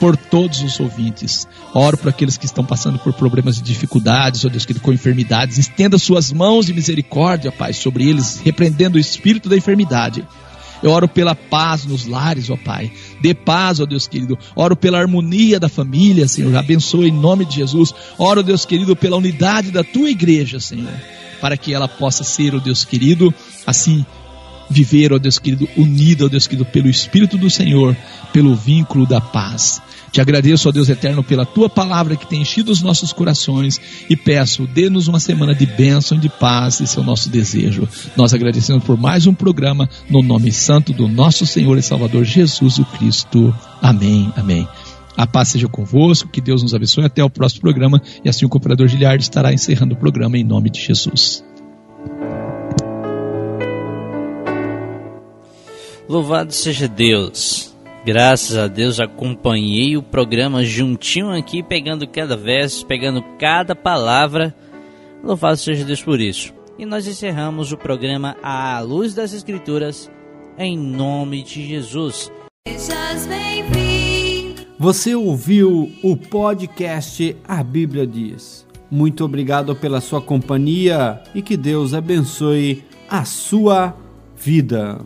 por 0.00 0.16
todos 0.16 0.62
os 0.62 0.78
ouvintes. 0.80 1.46
Oro 1.72 1.96
por 1.96 2.08
aqueles 2.08 2.36
que 2.36 2.46
estão 2.46 2.64
passando 2.64 2.98
por 2.98 3.12
problemas 3.12 3.58
e 3.58 3.62
dificuldades, 3.62 4.44
ó 4.44 4.48
Deus 4.48 4.64
querido, 4.64 4.84
com 4.84 4.92
enfermidades. 4.92 5.58
Estenda 5.58 5.98
suas 5.98 6.32
mãos 6.32 6.66
de 6.66 6.72
misericórdia, 6.72 7.52
Pai, 7.52 7.72
sobre 7.72 8.08
eles, 8.08 8.40
repreendendo 8.42 8.96
o 8.96 9.00
espírito 9.00 9.48
da 9.48 9.56
enfermidade. 9.56 10.24
Eu 10.82 10.90
oro 10.90 11.08
pela 11.08 11.34
paz 11.34 11.86
nos 11.86 12.06
lares, 12.06 12.50
ó 12.50 12.56
Pai. 12.56 12.92
Dê 13.22 13.32
paz, 13.32 13.80
ó 13.80 13.86
Deus 13.86 14.06
querido. 14.06 14.38
Oro 14.54 14.76
pela 14.76 14.98
harmonia 14.98 15.58
da 15.58 15.68
família, 15.68 16.28
Senhor. 16.28 16.54
Abençoe 16.54 17.08
em 17.08 17.12
nome 17.12 17.46
de 17.46 17.56
Jesus. 17.56 17.94
Oro, 18.18 18.42
Deus 18.42 18.66
querido, 18.66 18.94
pela 18.94 19.16
unidade 19.16 19.70
da 19.70 19.82
tua 19.82 20.10
igreja, 20.10 20.60
Senhor. 20.60 20.92
Para 21.40 21.56
que 21.56 21.72
ela 21.72 21.88
possa 21.88 22.22
ser, 22.22 22.54
ó 22.54 22.58
Deus 22.58 22.84
querido, 22.84 23.32
assim 23.66 24.04
viver, 24.68 25.12
ó 25.12 25.18
Deus 25.18 25.38
querido, 25.38 25.68
unido, 25.76 26.26
ó 26.26 26.28
Deus 26.28 26.46
querido, 26.46 26.64
pelo 26.64 26.88
Espírito 26.88 27.36
do 27.36 27.50
Senhor, 27.50 27.96
pelo 28.32 28.54
vínculo 28.54 29.06
da 29.06 29.20
paz. 29.20 29.80
Te 30.14 30.20
agradeço, 30.20 30.68
ó 30.68 30.72
Deus 30.72 30.88
eterno, 30.88 31.24
pela 31.24 31.44
tua 31.44 31.68
palavra 31.68 32.14
que 32.14 32.26
tem 32.26 32.42
enchido 32.42 32.70
os 32.70 32.80
nossos 32.80 33.12
corações 33.12 33.80
e 34.08 34.16
peço, 34.16 34.64
dê-nos 34.64 35.08
uma 35.08 35.18
semana 35.18 35.52
de 35.52 35.66
bênção 35.66 36.16
e 36.16 36.20
de 36.20 36.28
paz, 36.28 36.80
esse 36.80 36.96
é 36.96 37.00
o 37.00 37.04
nosso 37.04 37.28
desejo. 37.28 37.88
Nós 38.16 38.32
agradecemos 38.32 38.84
por 38.84 38.96
mais 38.96 39.26
um 39.26 39.34
programa, 39.34 39.88
no 40.08 40.22
nome 40.22 40.52
santo 40.52 40.92
do 40.92 41.08
nosso 41.08 41.44
Senhor 41.44 41.76
e 41.78 41.82
Salvador 41.82 42.24
Jesus 42.24 42.78
o 42.78 42.84
Cristo. 42.84 43.52
Amém, 43.82 44.32
amém. 44.36 44.68
A 45.16 45.26
paz 45.26 45.48
seja 45.48 45.68
convosco, 45.68 46.28
que 46.28 46.40
Deus 46.40 46.62
nos 46.62 46.74
abençoe. 46.74 47.04
Até 47.04 47.22
o 47.22 47.30
próximo 47.30 47.62
programa. 47.62 48.02
E 48.24 48.28
assim 48.28 48.44
o 48.44 48.48
cooperador 48.48 48.88
Giliardo 48.88 49.22
estará 49.22 49.52
encerrando 49.52 49.94
o 49.94 49.98
programa 49.98 50.36
em 50.36 50.44
nome 50.44 50.70
de 50.70 50.80
Jesus. 50.80 51.44
Louvado 56.14 56.52
seja 56.52 56.86
Deus. 56.86 57.74
Graças 58.06 58.56
a 58.56 58.68
Deus 58.68 59.00
acompanhei 59.00 59.96
o 59.96 60.02
programa 60.02 60.62
juntinho 60.62 61.32
aqui, 61.32 61.60
pegando 61.60 62.06
cada 62.06 62.36
verso, 62.36 62.86
pegando 62.86 63.20
cada 63.36 63.74
palavra. 63.74 64.54
Louvado 65.24 65.56
seja 65.56 65.84
Deus 65.84 66.00
por 66.00 66.20
isso. 66.20 66.54
E 66.78 66.86
nós 66.86 67.08
encerramos 67.08 67.72
o 67.72 67.76
programa 67.76 68.36
à 68.44 68.78
luz 68.78 69.12
das 69.12 69.32
Escrituras, 69.32 70.08
em 70.56 70.78
nome 70.78 71.42
de 71.42 71.66
Jesus. 71.66 72.30
Você 74.78 75.16
ouviu 75.16 75.90
o 76.00 76.16
podcast 76.16 77.36
A 77.42 77.60
Bíblia 77.64 78.06
Diz. 78.06 78.64
Muito 78.88 79.24
obrigado 79.24 79.74
pela 79.74 80.00
sua 80.00 80.22
companhia 80.22 81.20
e 81.34 81.42
que 81.42 81.56
Deus 81.56 81.92
abençoe 81.92 82.84
a 83.10 83.24
sua 83.24 83.96
vida. 84.36 85.00